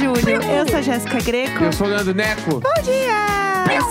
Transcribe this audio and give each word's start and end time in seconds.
julho. 0.00 0.42
Eu 0.42 0.66
sou 0.68 0.78
a 0.78 0.82
Jéssica 0.82 1.18
Greco. 1.20 1.64
Eu 1.64 1.72
sou 1.72 1.86
o 1.86 1.90
Leandro 1.90 2.14
Neco. 2.14 2.60
Bom 2.60 2.82
dia! 2.82 3.20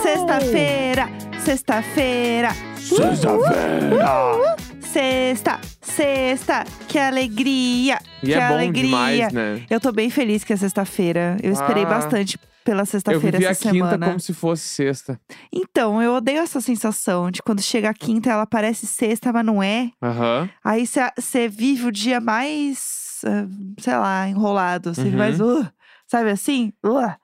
Sexta-feira, 0.02 1.08
sexta-feira, 1.40 2.50
Sexta-feira. 2.78 4.56
sexta, 4.82 5.60
sexta. 5.82 6.64
Que 6.88 6.98
alegria, 6.98 8.00
E 8.24 8.28
que 8.28 8.34
é 8.34 8.48
bom 8.48 8.54
alegria. 8.56 8.84
demais, 8.84 9.34
né? 9.34 9.62
Eu 9.70 9.80
tô 9.80 9.92
bem 9.92 10.10
feliz 10.10 10.44
que 10.44 10.52
é 10.54 10.58
sexta-feira. 10.58 11.38
Eu 11.44 11.52
esperei 11.54 11.84
Ah. 11.84 11.88
bastante 11.90 12.38
pela 12.64 12.82
Eu 12.82 12.86
sexta-feira 12.86 13.38
vivi 13.38 13.48
a 13.48 13.52
essa 13.52 13.62
quinta 13.72 13.86
semana. 13.92 14.06
como 14.08 14.20
se 14.20 14.34
fosse 14.34 14.64
sexta. 14.64 15.20
Então, 15.54 16.02
eu 16.02 16.14
odeio 16.16 16.40
essa 16.40 16.60
sensação 16.62 17.30
de 17.32 17.42
quando 17.42 17.62
chega 17.62 17.90
a 17.90 17.94
quinta, 17.94 18.30
ela 18.30 18.46
parece 18.46 18.86
sexta, 18.88 19.32
mas 19.32 19.46
não 19.46 19.62
é. 19.64 19.90
Aham. 20.02 20.50
Aí 20.64 20.86
você 20.86 21.48
vive 21.48 21.88
o 21.88 21.92
dia 21.92 22.20
mais, 22.20 23.22
ah, 23.26 23.46
sei 23.80 23.94
lá, 23.96 24.28
enrolado. 24.28 24.94
Você 24.94 25.04
vive 25.04 25.16
Uhum. 25.16 25.20
mais, 25.20 25.40
uh, 25.42 25.68
sabe 26.10 26.32
assim? 26.32 26.74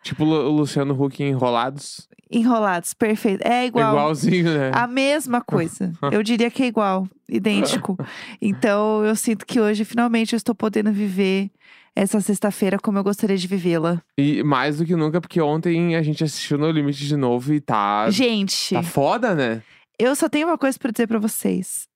Tipo 0.04 0.24
o 0.24 0.28
Lu- 0.28 0.48
o 0.48 0.52
Luciano 0.52 0.94
Huck 1.02 1.22
enrolados. 1.24 2.08
enrolados, 2.32 2.94
perfeito. 2.94 3.42
É 3.46 3.66
igual. 3.66 3.92
Igualzinho, 3.94 4.46
né? 4.58 4.72
A 4.74 4.86
mesma 4.88 5.42
coisa. 5.42 5.92
Eu 6.12 6.22
diria 6.24 6.50
que 6.52 6.64
é 6.64 6.68
igual, 6.68 7.08
idêntico. 7.28 7.98
Então, 8.42 9.04
eu 9.04 9.16
sinto 9.16 9.46
que 9.46 9.60
hoje, 9.60 9.84
finalmente, 9.86 10.34
eu 10.34 10.38
estou 10.38 10.54
podendo 10.56 10.92
viver 10.92 11.50
essa 11.96 12.20
sexta-feira 12.20 12.78
como 12.78 12.98
eu 12.98 13.04
gostaria 13.04 13.38
de 13.38 13.48
vivê-la. 13.48 14.02
E 14.18 14.44
mais 14.44 14.78
do 14.78 14.86
que 14.86 14.96
nunca, 14.96 15.22
porque 15.22 15.40
ontem 15.42 15.96
a 15.96 16.04
gente 16.04 16.24
assistiu 16.24 16.58
No 16.58 16.70
Limite 16.70 17.08
de 17.08 17.16
novo 17.16 17.54
e 17.54 17.62
tá. 17.62 18.10
Gente, 18.12 18.74
Tá 18.76 18.84
foda, 18.84 19.34
né? 19.34 19.62
eu 19.98 20.14
só 20.14 20.28
tenho 20.28 20.48
uma 20.48 20.58
coisa 20.58 20.78
pra 20.78 20.92
dizer 20.92 21.08
pra 21.08 21.20
vocês. 21.20 21.88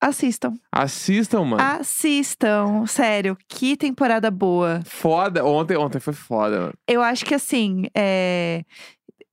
Assistam. 0.00 0.54
Assistam, 0.70 1.44
mano. 1.44 1.62
Assistam. 1.62 2.86
Sério, 2.86 3.36
que 3.48 3.76
temporada 3.76 4.30
boa. 4.30 4.80
Foda. 4.84 5.44
Ontem, 5.44 5.76
ontem 5.76 5.98
foi 5.98 6.12
foda, 6.12 6.60
mano. 6.60 6.74
Eu 6.86 7.02
acho 7.02 7.24
que 7.24 7.34
assim, 7.34 7.84
é... 7.96 8.64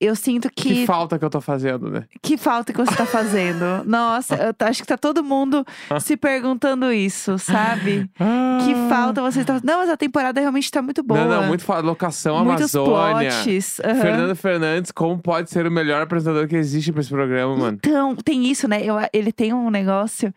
eu 0.06 0.16
sinto 0.16 0.50
Que... 0.50 0.70
que. 0.76 0.86
falta 0.86 1.18
que 1.20 1.26
eu 1.26 1.30
tô 1.30 1.42
fazendo, 1.42 1.90
né? 1.90 2.04
Que 2.22 2.38
falta 2.38 2.72
que 2.72 2.78
você 2.80 2.96
tá 2.96 3.06
fazendo. 3.06 3.64
Nossa, 3.86 4.36
eu 4.60 4.68
acho 4.68 4.82
que 4.82 4.88
tá 4.88 4.98
todo 4.98 5.24
mundo 5.24 5.66
se 6.00 6.16
perguntando 6.18 6.92
isso, 6.92 7.38
sabe? 7.38 8.10
Que 8.18 8.76
falta 8.90 9.22
você 9.22 9.44
tá. 9.44 9.60
Não, 9.64 9.80
mas 9.80 9.90
a 9.90 9.98
temporada 9.98 10.40
realmente 10.40 10.70
tá 10.72 10.82
muito 10.82 11.04
boa. 11.04 11.20
Ah. 11.22 11.26
Não, 11.26 11.42
não, 11.42 11.48
muito 11.48 11.64
foda. 11.64 11.82
Locação 11.82 12.44
Muitos 12.44 12.76
Amazônia. 12.76 13.30
plots. 13.32 13.80
aham. 13.80 13.96
Fernando 14.02 14.36
Fernandes, 14.36 14.92
como 14.92 15.18
pode 15.20 15.50
ser 15.50 15.66
o 15.68 15.72
melhor 15.72 16.02
apresentador 16.02 16.48
que 16.48 16.56
existe 16.56 16.92
pra 16.92 17.02
esse 17.02 17.10
programa, 17.10 17.56
mano? 17.56 17.78
Então, 17.82 18.16
tem 18.16 18.46
isso, 18.50 18.68
né? 18.68 18.82
Eu- 18.84 18.96
ele 19.14 19.32
tem 19.32 19.54
um 19.54 19.70
negócio 19.70 20.34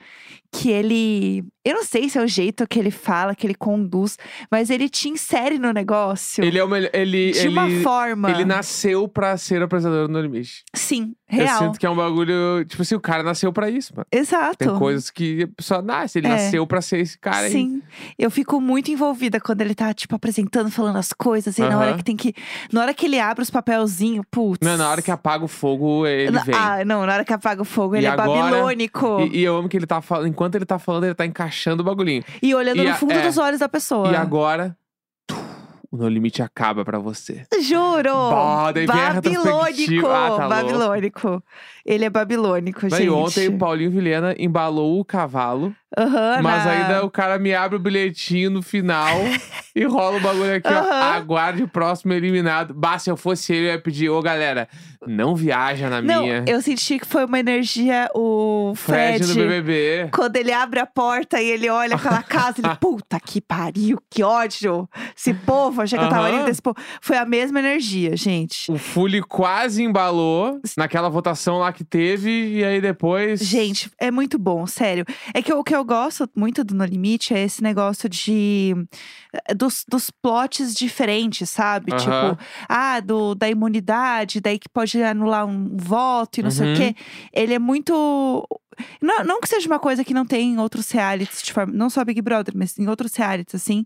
que 0.53 0.71
ele. 0.71 1.45
Eu 1.65 1.75
não 1.75 1.85
sei 1.85 2.09
se 2.09 2.17
é 2.19 2.23
o 2.23 2.27
jeito 2.27 2.67
que 2.67 2.79
ele 2.79 2.91
fala, 2.91 3.35
que 3.35 3.47
ele 3.47 3.55
conduz, 3.55 4.17
mas 4.51 4.71
ele 4.71 4.89
te 4.89 5.11
insere 5.11 5.59
no 5.59 5.71
negócio 5.71 6.43
Ele 6.43 6.59
é 6.59 6.65
o 6.65 6.69
melhor. 6.69 6.89
Ele, 6.95 7.33
de 7.33 7.39
ele, 7.41 7.49
uma 7.49 7.69
forma. 7.83 8.31
ele 8.31 8.47
nasceu 8.47 9.07
pra 9.07 9.37
ser 9.37 9.61
apresentador 9.61 10.09
no 10.09 10.19
limite. 10.19 10.65
Sim, 10.75 11.15
Eu 11.31 11.37
real. 11.45 11.59
sinto 11.59 11.79
que 11.79 11.85
é 11.85 11.91
um 11.91 11.95
bagulho. 11.97 12.65
Tipo 12.67 12.81
assim, 12.81 12.95
o 12.95 13.01
cara 13.01 13.23
nasceu 13.23 13.53
pra 13.53 13.69
isso, 13.69 13.93
mano. 13.95 14.07
Exato. 14.11 14.57
Tem 14.57 14.79
coisas 14.79 15.11
que 15.11 15.43
a 15.43 15.49
pessoa 15.49 15.83
nasce. 15.83 16.19
Ele 16.19 16.27
É. 16.29 16.31
nasceu 16.31 16.67
pra 16.67 16.81
ser 16.81 17.01
esse 17.01 17.19
cara 17.19 17.41
aí. 17.47 17.53
Sim, 17.53 17.83
eu 18.19 18.31
fico 18.31 18.59
muito 18.63 18.91
envolvida 18.91 19.39
quando 19.39 19.61
ele 19.61 19.75
tá, 19.75 19.93
tipo, 19.93 20.15
apresentando, 20.17 20.71
falando 20.71 20.97
as 20.97 21.13
coisas. 21.13 21.59
E 21.59 21.61
na 21.61 21.79
hora 21.79 21.95
que 21.99 22.03
tem 22.05 22.17
que. 22.17 22.33
Na 22.73 22.81
hora 22.81 22.95
que 22.95 23.05
ele 23.05 23.21
abre 23.21 23.43
os 23.43 23.51
papelzinhos, 23.51 24.25
putz. 24.31 24.67
Não, 24.67 24.79
na 24.79 24.89
hora 24.89 25.03
que 25.03 25.11
apaga 25.11 25.45
o 25.45 25.49
fogo, 25.49 26.07
ele 26.07 26.39
vem. 26.41 26.55
Ah, 26.55 26.83
não, 26.83 27.05
na 27.05 27.13
hora 27.13 27.25
que 27.27 27.33
apaga 27.35 27.61
o 27.61 27.65
fogo, 27.67 27.95
E 27.95 27.99
ele 27.99 28.07
é 28.07 28.11
agora- 28.11 28.41
babilônico. 28.41 29.21
E, 29.31 29.41
e 29.41 29.45
eu 29.45 29.55
amo 29.55 29.69
que 29.69 29.77
ele 29.77 29.87
tá 29.87 30.01
falando. 30.01 30.38
Enquanto 30.39 30.55
ele 30.55 30.65
tá 30.65 30.79
falando, 30.79 31.03
ele 31.03 31.17
tá 31.17 31.27
encaixando 31.27 31.83
o 31.83 31.85
bagulhinho. 31.85 32.23
E, 32.41 32.55
olhando 32.55 32.81
e 32.81 32.85
no 32.85 32.91
a- 32.93 32.95
fundo 32.95 33.13
é. 33.15 33.23
dos 33.23 33.37
olhos 33.39 33.59
da 33.59 33.69
pessoa. 33.69 34.13
E 34.13 34.15
agora. 34.15 34.77
O 35.91 35.97
No 35.97 36.07
Limite 36.09 36.43
acaba 36.43 36.85
pra 36.85 36.97
você. 37.01 37.45
Juro! 37.61 38.13
Bah, 38.31 38.71
daí 38.71 38.87
vem 38.87 39.01
a 39.01 39.15
babilônico! 39.15 39.53
retrospectiva. 39.57 40.09
Ah, 40.09 40.29
tá 40.29 40.29
louco. 40.37 40.49
babilônico. 40.49 41.45
Ele 41.85 42.05
é 42.05 42.11
babilônico, 42.11 42.81
Daí 42.89 43.01
gente. 43.01 43.11
ontem 43.11 43.49
o 43.49 43.59
Paulinho 43.59 43.91
Vilhena 43.91 44.33
embalou 44.39 45.01
o 45.01 45.05
cavalo. 45.05 45.75
Aham, 45.97 46.43
Mas 46.43 46.65
na- 46.65 46.71
ainda 46.71 47.05
o 47.05 47.11
cara 47.11 47.39
me 47.39 47.55
abre 47.55 47.77
o 47.77 47.81
bilhetinho 47.81 48.51
no 48.51 48.63
final 48.63 49.17
e 49.75 49.85
rola 49.85 50.19
o 50.19 50.21
bagulho 50.21 50.55
aqui, 50.57 50.69
ó. 50.69 50.79
Aham. 50.79 51.17
Aguarde 51.17 51.63
o 51.63 51.69
próximo 51.69 52.13
eliminado. 52.13 52.75
Bah, 52.75 52.99
se 52.99 53.11
eu 53.11 53.17
fosse 53.17 53.55
ele, 53.55 53.69
eu 53.69 53.73
ia 53.73 53.81
pedir, 53.81 54.11
ô 54.11 54.21
galera, 54.21 54.69
não 55.07 55.35
viaja 55.35 55.89
na 55.89 56.03
Não, 56.03 56.23
minha. 56.23 56.45
eu 56.47 56.61
senti 56.61 56.99
que 56.99 57.07
foi 57.07 57.25
uma 57.25 57.39
energia. 57.41 58.09
O 58.15 58.75
Fred, 58.77 59.25
Fred. 59.25 59.33
do 59.33 59.35
BBB. 59.49 60.11
Quando 60.13 60.37
ele 60.37 60.53
abre 60.53 60.79
a 60.79 60.87
porta 60.87 61.41
e 61.41 61.49
ele 61.49 61.71
olha 61.71 61.97
aquela 61.97 62.23
casa, 62.53 62.61
ele, 62.63 62.77
puta 62.77 63.19
que 63.19 63.41
pariu, 63.41 63.99
que 64.11 64.23
ódio. 64.23 64.87
Esse 65.17 65.33
povo, 65.33 65.81
achei 65.81 65.99
que 65.99 66.05
eu 66.05 66.09
tava 66.11 66.29
rindo 66.31 66.45
desse 66.45 66.61
povo. 66.61 66.77
Foi 67.01 67.17
a 67.17 67.25
mesma 67.25 67.61
energia, 67.61 68.15
gente. 68.15 68.71
O 68.71 68.77
Fully 68.77 69.23
quase 69.23 69.83
embalou 69.83 70.61
naquela 70.77 71.09
votação 71.09 71.59
lá 71.59 71.73
que 71.73 71.83
teve, 71.83 72.31
e 72.59 72.63
aí 72.65 72.81
depois. 72.81 73.41
Gente, 73.41 73.91
é 73.99 74.11
muito 74.11 74.39
bom, 74.39 74.67
sério. 74.67 75.05
É 75.33 75.41
que 75.41 75.53
o 75.53 75.65
que 75.65 75.75
eu 75.75 75.78
gosto 75.85 76.29
muito 76.37 76.63
do 76.65 76.75
No 76.75 76.85
Limite 76.85 77.35
é 77.35 77.43
esse 77.45 77.63
negócio 77.63 78.09
de. 78.09 78.75
eh, 79.47 79.55
dos, 79.55 79.85
dos 79.89 80.11
plots 80.11 80.75
diferentes, 80.75 81.49
sabe? 81.51 81.93
Aham. 81.93 82.01
Tipo, 82.37 82.45
ah, 82.69 83.01
do, 83.01 83.35
da 83.35 83.49
imunidade, 83.49 84.41
daí 84.41 84.59
que 84.59 84.69
pode 84.69 85.03
anular 85.03 85.47
um 85.47 85.77
voto 85.77 86.41
e 86.41 86.43
não 86.43 86.51
sei 86.51 86.67
o 86.67 86.69
Uhum. 86.71 86.75
quê. 86.77 86.95
Ele 87.33 87.55
é 87.55 87.59
muito. 87.59 87.93
Não, 89.03 89.25
não 89.25 89.41
que 89.41 89.49
seja 89.49 89.67
uma 89.67 89.79
coisa 89.79 90.05
que 90.05 90.15
não 90.15 90.25
tem 90.25 90.53
em 90.53 90.59
outros 90.59 90.91
realities, 90.91 91.43
de 91.43 91.53
forma, 91.53 91.73
não 91.73 91.91
só 91.91 92.05
Big 92.05 92.23
Brother, 92.23 92.55
mas 92.57 92.79
em 92.79 92.89
outros 92.89 93.15
realities, 93.17 93.55
assim. 93.57 93.85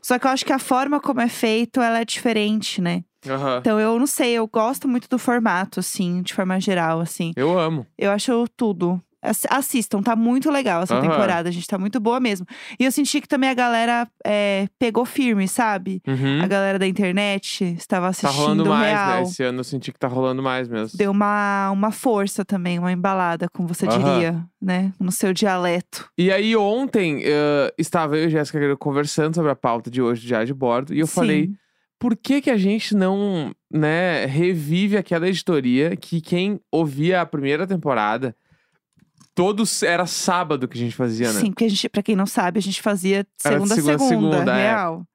Só 0.00 0.16
que 0.18 0.26
eu 0.26 0.30
acho 0.30 0.44
que 0.46 0.52
a 0.52 0.58
forma 0.60 1.00
como 1.00 1.20
é 1.20 1.28
feito, 1.28 1.80
ela 1.80 1.98
é 2.00 2.04
diferente, 2.04 2.80
né? 2.80 3.02
Aham. 3.26 3.58
Então 3.58 3.80
eu 3.80 3.98
não 3.98 4.06
sei, 4.06 4.34
eu 4.34 4.46
gosto 4.46 4.86
muito 4.86 5.08
do 5.08 5.18
formato, 5.18 5.80
assim, 5.80 6.22
de 6.22 6.32
forma 6.32 6.60
geral, 6.60 7.00
assim. 7.00 7.32
Eu 7.34 7.58
amo. 7.58 7.84
Eu 7.98 8.12
acho 8.12 8.46
tudo. 8.56 9.02
Ass- 9.28 9.46
Assistam, 9.50 10.02
tá 10.02 10.16
muito 10.16 10.50
legal 10.50 10.82
essa 10.82 10.94
Aham. 10.94 11.02
temporada, 11.08 11.50
gente. 11.52 11.66
Tá 11.66 11.78
muito 11.78 12.00
boa 12.00 12.18
mesmo. 12.18 12.46
E 12.78 12.84
eu 12.84 12.92
senti 12.92 13.20
que 13.20 13.28
também 13.28 13.50
a 13.50 13.54
galera 13.54 14.08
é, 14.24 14.66
pegou 14.78 15.04
firme, 15.04 15.46
sabe? 15.46 16.02
Uhum. 16.06 16.40
A 16.42 16.46
galera 16.46 16.78
da 16.78 16.86
internet 16.86 17.64
estava 17.76 18.06
Tá 18.06 18.10
assistindo 18.10 18.36
rolando 18.38 18.66
mais, 18.66 18.92
real. 18.98 19.06
né? 19.08 19.22
Esse 19.22 19.42
ano 19.42 19.60
eu 19.60 19.64
senti 19.64 19.92
que 19.92 19.98
tá 19.98 20.08
rolando 20.08 20.42
mais 20.42 20.68
mesmo. 20.68 20.96
Deu 20.98 21.10
uma, 21.10 21.70
uma 21.70 21.90
força 21.92 22.44
também, 22.44 22.78
uma 22.78 22.92
embalada, 22.92 23.48
como 23.52 23.68
você 23.68 23.86
Aham. 23.86 23.98
diria, 23.98 24.44
né? 24.60 24.92
No 24.98 25.12
seu 25.12 25.32
dialeto. 25.32 26.08
E 26.16 26.32
aí, 26.32 26.56
ontem, 26.56 27.22
eh, 27.24 27.72
estava 27.78 28.16
eu 28.16 28.26
e 28.26 28.30
Jéssica 28.30 28.76
conversando 28.76 29.34
sobre 29.34 29.50
a 29.50 29.56
pauta 29.56 29.90
de 29.90 30.00
hoje 30.02 30.22
do 30.22 30.26
Diário 30.26 30.46
de 30.46 30.54
Bordo, 30.54 30.94
e 30.94 30.98
eu 31.00 31.06
Sim. 31.06 31.12
falei, 31.14 31.50
por 31.98 32.16
que 32.16 32.40
que 32.40 32.50
a 32.50 32.56
gente 32.56 32.94
não, 32.94 33.52
né, 33.72 34.24
revive 34.26 34.96
aquela 34.96 35.28
editoria 35.28 35.96
que 35.96 36.20
quem 36.20 36.60
ouvia 36.70 37.20
a 37.20 37.26
primeira 37.26 37.66
temporada, 37.66 38.34
todos, 39.42 39.82
era 39.82 40.04
sábado 40.06 40.66
que 40.66 40.76
a 40.76 40.80
gente 40.80 40.96
fazia, 40.96 41.32
né? 41.32 41.40
Sim, 41.40 41.52
porque 41.52 41.64
a 41.64 41.68
gente, 41.70 41.88
pra 41.88 42.02
quem 42.02 42.16
não 42.16 42.26
sabe, 42.26 42.58
a 42.58 42.62
gente 42.62 42.82
fazia 42.82 43.22
de 43.22 43.28
Era 43.44 43.58
de 43.60 43.68
segunda 43.68 43.74
a 43.74 43.76
segunda 43.76 43.98
segunda, 44.08 44.36
segunda, 44.36 44.58
é. 44.58 44.62
real. 44.66 45.06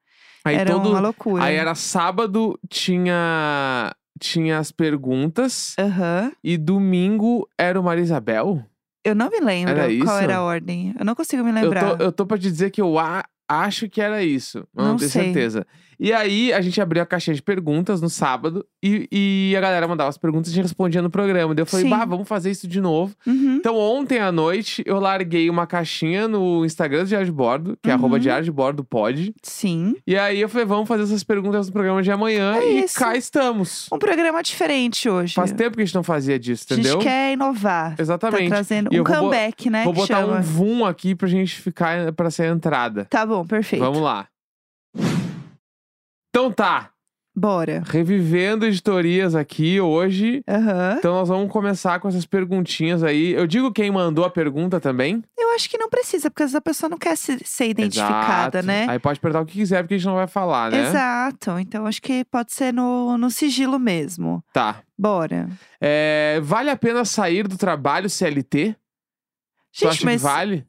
Aí 0.46 0.56
Era 0.56 0.72
todo, 0.72 0.90
uma 0.90 1.00
loucura. 1.00 1.44
aí 1.44 1.56
era 1.56 1.76
sábado, 1.76 2.58
tinha, 2.70 3.94
tinha 4.20 4.58
as 4.60 4.72
perguntas, 4.72 5.74
Aham. 5.80 6.32
e 6.44 6.58
domingo 6.58 7.48
era 7.58 7.80
o 7.80 7.84
Marisabel? 7.84 8.64
Eu 9.06 9.16
não 9.16 9.30
me 9.30 9.40
lembro 9.40 9.72
Era 9.74 9.82
qual 9.84 9.90
isso? 9.92 10.24
era 10.24 10.38
a 10.38 10.44
ordem. 10.44 10.94
Eu 10.98 11.04
não 11.06 11.14
consigo 11.16 11.44
me 11.44 11.50
Eu 11.52 11.56
lembrar. 11.56 11.98
tô, 11.98 12.04
eu 12.04 12.12
tô 12.12 12.26
pra 12.26 12.38
te 12.38 12.44
dizer 12.44 12.72
que 12.72 12.82
eu 12.82 12.98
a- 12.98 13.26
acho 13.48 13.90
que 13.90 14.00
era 14.02 14.24
isso. 14.24 14.66
Mas 14.74 14.86
não, 14.86 14.92
Não 14.94 14.98
tenho 14.98 15.12
sei. 15.12 15.24
certeza. 15.26 15.68
E 16.04 16.12
aí, 16.12 16.52
a 16.52 16.60
gente 16.60 16.82
abriu 16.82 17.02
a 17.02 17.06
caixinha 17.06 17.34
de 17.34 17.42
perguntas 17.42 18.02
no 18.02 18.10
sábado 18.10 18.66
e, 18.84 19.08
e 19.10 19.56
a 19.56 19.62
galera 19.62 19.88
mandava 19.88 20.10
as 20.10 20.18
perguntas 20.18 20.50
e 20.50 20.52
a 20.52 20.56
gente 20.56 20.64
respondia 20.66 21.02
no 21.02 21.10
programa. 21.10 21.56
Daí 21.56 21.62
eu 21.62 21.66
falei, 21.66 21.86
Sim. 21.86 21.90
bah, 21.90 22.04
vamos 22.04 22.28
fazer 22.28 22.52
isso 22.52 22.68
de 22.68 22.82
novo. 22.82 23.16
Uhum. 23.26 23.56
Então, 23.56 23.78
ontem 23.78 24.20
à 24.20 24.30
noite, 24.30 24.84
eu 24.86 25.00
larguei 25.00 25.50
uma 25.50 25.66
caixinha 25.66 26.28
no 26.28 26.66
Instagram 26.66 27.04
do 27.04 27.08
Diário 27.08 27.26
de 27.26 27.32
Bordo, 27.32 27.78
que 27.82 27.90
é 27.90 27.94
Uhum. 27.94 28.00
arroba 28.00 28.20
Diário 28.20 28.44
de 28.44 28.52
Bordo 28.52 28.84
pode. 28.84 29.34
Sim. 29.42 29.96
E 30.06 30.18
aí 30.18 30.42
eu 30.42 30.50
falei, 30.50 30.66
vamos 30.66 30.90
fazer 30.90 31.04
essas 31.04 31.24
perguntas 31.24 31.68
no 31.68 31.72
programa 31.74 32.04
de 32.04 32.12
amanhã. 32.12 32.56
É 32.58 32.66
e 32.70 32.84
isso. 32.84 33.00
cá 33.00 33.16
estamos. 33.16 33.88
Um 33.90 33.98
programa 33.98 34.44
diferente 34.44 35.08
hoje. 35.08 35.34
Faz 35.34 35.54
tempo 35.54 35.78
que 35.78 35.84
a 35.84 35.86
gente 35.86 35.96
não 35.96 36.04
fazia 36.04 36.38
disso, 36.38 36.66
A 36.70 36.76
gente 36.76 36.82
entendeu? 36.86 37.00
quer 37.00 37.32
inovar. 37.32 37.96
Exatamente. 37.98 38.50
Tá 38.50 38.56
trazendo 38.56 38.90
E 38.94 39.00
um 39.00 39.06
vou 39.06 39.16
comeback, 39.16 39.70
né? 39.70 39.86
Vou 39.86 39.94
botar 39.94 40.20
chama. 40.20 40.40
um 40.40 40.42
VUM 40.42 40.84
aqui 40.86 41.16
pra 41.16 41.30
gente 41.30 41.56
ficar 41.62 42.12
pra 42.12 42.30
ser 42.30 42.44
a 42.44 42.48
entrada. 42.50 43.06
Tá 43.10 43.26
bom, 43.26 43.46
perfeito. 43.46 43.82
Vamos 43.86 44.02
lá. 44.02 44.28
Então 46.36 46.52
tá, 46.52 46.90
Bora. 47.36 47.84
revivendo 47.86 48.66
editorias 48.66 49.36
aqui 49.36 49.80
hoje. 49.80 50.44
Aham. 50.50 50.96
Então 50.98 51.14
nós 51.14 51.30
vamos 51.30 51.52
começar 51.52 52.00
com 52.00 52.08
essas 52.08 52.26
perguntinhas 52.26 53.04
aí. 53.04 53.34
Eu 53.34 53.46
digo 53.46 53.72
quem 53.72 53.92
mandou 53.92 54.26
a 54.26 54.32
pergunta 54.32 54.80
também. 54.80 55.24
Eu 55.38 55.54
acho 55.54 55.70
que 55.70 55.78
não 55.78 55.88
precisa, 55.92 56.32
porque 56.32 56.42
essa 56.42 56.60
pessoa 56.60 56.90
não 56.90 56.98
quer 56.98 57.16
se- 57.16 57.38
ser 57.46 57.68
identificada, 57.70 58.58
Exato. 58.58 58.66
né? 58.66 58.88
Aí 58.90 58.98
pode 58.98 59.20
perguntar 59.20 59.42
o 59.44 59.46
que 59.46 59.54
quiser, 59.54 59.84
porque 59.84 59.94
a 59.94 59.98
gente 60.00 60.08
não 60.08 60.16
vai 60.16 60.26
falar, 60.26 60.72
né? 60.72 60.88
Exato. 60.90 61.52
Então 61.60 61.86
acho 61.86 62.02
que 62.02 62.26
pode 62.26 62.52
ser 62.52 62.74
no, 62.74 63.16
no 63.16 63.30
sigilo 63.30 63.78
mesmo. 63.78 64.44
Tá. 64.52 64.82
Bora. 64.98 65.48
É, 65.80 66.40
vale 66.42 66.72
a 66.72 66.76
pena 66.76 67.06
sair 67.06 67.48
do 67.48 67.58
trabalho 67.60 68.10
CLT? 68.10 68.76
tu 69.78 69.88
acha 69.88 69.92
Gente, 69.98 70.06
mas 70.06 70.22
que 70.22 70.28
vale? 70.28 70.68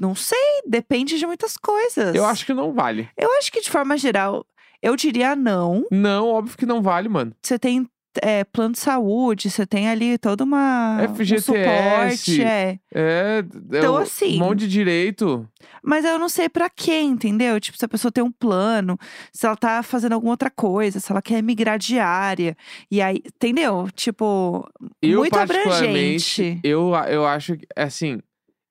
não 0.00 0.16
sei, 0.16 0.62
depende 0.66 1.16
de 1.16 1.26
muitas 1.26 1.56
coisas. 1.56 2.12
Eu 2.14 2.24
acho 2.24 2.44
que 2.44 2.52
não 2.54 2.72
vale. 2.72 3.08
Eu 3.16 3.30
acho 3.38 3.52
que 3.52 3.60
de 3.60 3.70
forma 3.70 3.96
geral, 3.96 4.44
eu 4.86 4.96
diria 4.96 5.34
não. 5.36 5.84
Não, 5.90 6.28
óbvio 6.28 6.56
que 6.56 6.66
não 6.66 6.80
vale, 6.82 7.08
mano. 7.08 7.32
Você 7.42 7.58
tem 7.58 7.86
é, 8.22 8.44
plano 8.44 8.72
de 8.72 8.78
saúde, 8.80 9.50
você 9.50 9.66
tem 9.66 9.88
ali 9.88 10.16
toda 10.16 10.42
uma 10.42 10.96
um 11.02 11.14
FGTS. 11.14 11.42
suporte, 11.44 12.42
é. 12.42 12.78
É, 12.94 13.38
é 13.40 13.78
Então, 13.78 13.94
um 13.94 13.98
assim- 13.98 14.38
monte 14.38 14.60
de 14.60 14.68
direito. 14.68 15.46
Mas 15.82 16.02
eu 16.04 16.18
não 16.18 16.28
sei 16.28 16.48
pra 16.48 16.70
quê, 16.70 16.98
entendeu? 17.00 17.60
Tipo, 17.60 17.76
se 17.78 17.84
a 17.84 17.88
pessoa 17.88 18.10
tem 18.10 18.24
um 18.24 18.32
plano, 18.32 18.98
se 19.32 19.44
ela 19.46 19.54
tá 19.54 19.82
fazendo 19.82 20.14
alguma 20.14 20.32
outra 20.32 20.50
coisa, 20.50 20.98
se 20.98 21.12
ela 21.12 21.20
quer 21.20 21.42
migrar 21.42 21.78
de 21.78 21.98
área. 21.98 22.56
E 22.90 23.02
aí, 23.02 23.20
entendeu? 23.26 23.86
Tipo, 23.94 24.66
Eu, 25.02 25.18
muito 25.18 25.36
abrangente. 25.36 26.58
eu, 26.64 26.92
eu 27.08 27.26
acho 27.26 27.56
que, 27.56 27.66
assim, 27.76 28.18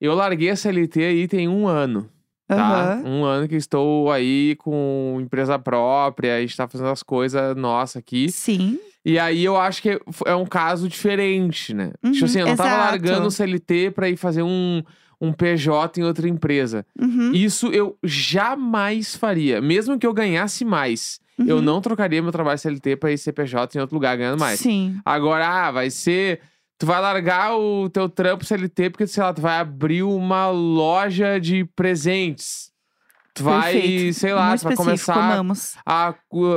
eu 0.01 0.13
larguei 0.15 0.49
a 0.49 0.55
CLT 0.55 1.03
aí 1.03 1.27
tem 1.27 1.47
um 1.47 1.67
ano, 1.67 2.09
tá? 2.47 3.01
Um 3.03 3.23
ano 3.23 3.47
que 3.47 3.55
estou 3.55 4.11
aí 4.11 4.55
com 4.57 5.17
empresa 5.21 5.57
própria, 5.59 6.37
a 6.37 6.41
gente 6.41 6.55
tá 6.55 6.67
fazendo 6.67 6.89
as 6.89 7.03
coisas 7.03 7.55
nossa 7.55 7.99
aqui. 7.99 8.29
Sim. 8.29 8.79
E 9.03 9.19
aí 9.19 9.43
eu 9.45 9.55
acho 9.55 9.81
que 9.81 9.99
é 10.25 10.35
um 10.35 10.45
caso 10.45 10.87
diferente, 10.89 11.73
né? 11.73 11.91
tipo 12.11 12.19
Uhum, 12.19 12.25
assim, 12.25 12.39
eu 12.39 12.47
não 12.47 12.55
tava 12.55 12.69
exato. 12.69 12.83
largando 12.89 13.27
o 13.27 13.31
CLT 13.31 13.91
pra 13.91 14.09
ir 14.09 14.17
fazer 14.17 14.41
um, 14.41 14.81
um 15.21 15.31
PJ 15.31 15.99
em 15.99 16.03
outra 16.03 16.27
empresa. 16.27 16.85
Uhum, 16.99 17.31
Isso 17.33 17.67
eu 17.67 17.97
jamais 18.03 19.15
faria. 19.15 19.61
Mesmo 19.61 19.99
que 19.99 20.07
eu 20.07 20.13
ganhasse 20.13 20.65
mais, 20.65 21.19
eu 21.37 21.57
uhum. 21.57 21.61
não 21.61 21.81
trocaria 21.81 22.21
meu 22.21 22.31
trabalho 22.31 22.57
CLT 22.57 22.95
pra 22.95 23.11
ir 23.11 23.17
ser 23.17 23.33
PJ 23.33 23.77
em 23.77 23.81
outro 23.81 23.95
lugar 23.95 24.17
ganhando 24.17 24.39
mais. 24.39 24.59
Sim. 24.59 24.97
Agora, 25.05 25.47
ah, 25.47 25.71
vai 25.71 25.89
ser. 25.89 26.39
Tu 26.77 26.85
vai 26.85 26.99
largar 26.99 27.55
o 27.55 27.89
teu 27.89 28.09
trampo 28.09 28.43
CLT 28.43 28.89
porque, 28.89 29.07
sei 29.07 29.23
lá, 29.23 29.33
tu 29.33 29.41
vai 29.41 29.59
abrir 29.59 30.03
uma 30.03 30.49
loja 30.49 31.39
de 31.39 31.63
presentes. 31.75 32.71
Tu 33.33 33.43
vai, 33.43 33.73
Perfeito. 33.73 34.13
sei 34.13 34.33
lá, 34.33 34.49
Muito 34.49 34.61
tu 34.61 34.63
vai 34.67 34.75
começar 34.75 35.13
amamos. 35.15 35.75
a. 35.85 36.13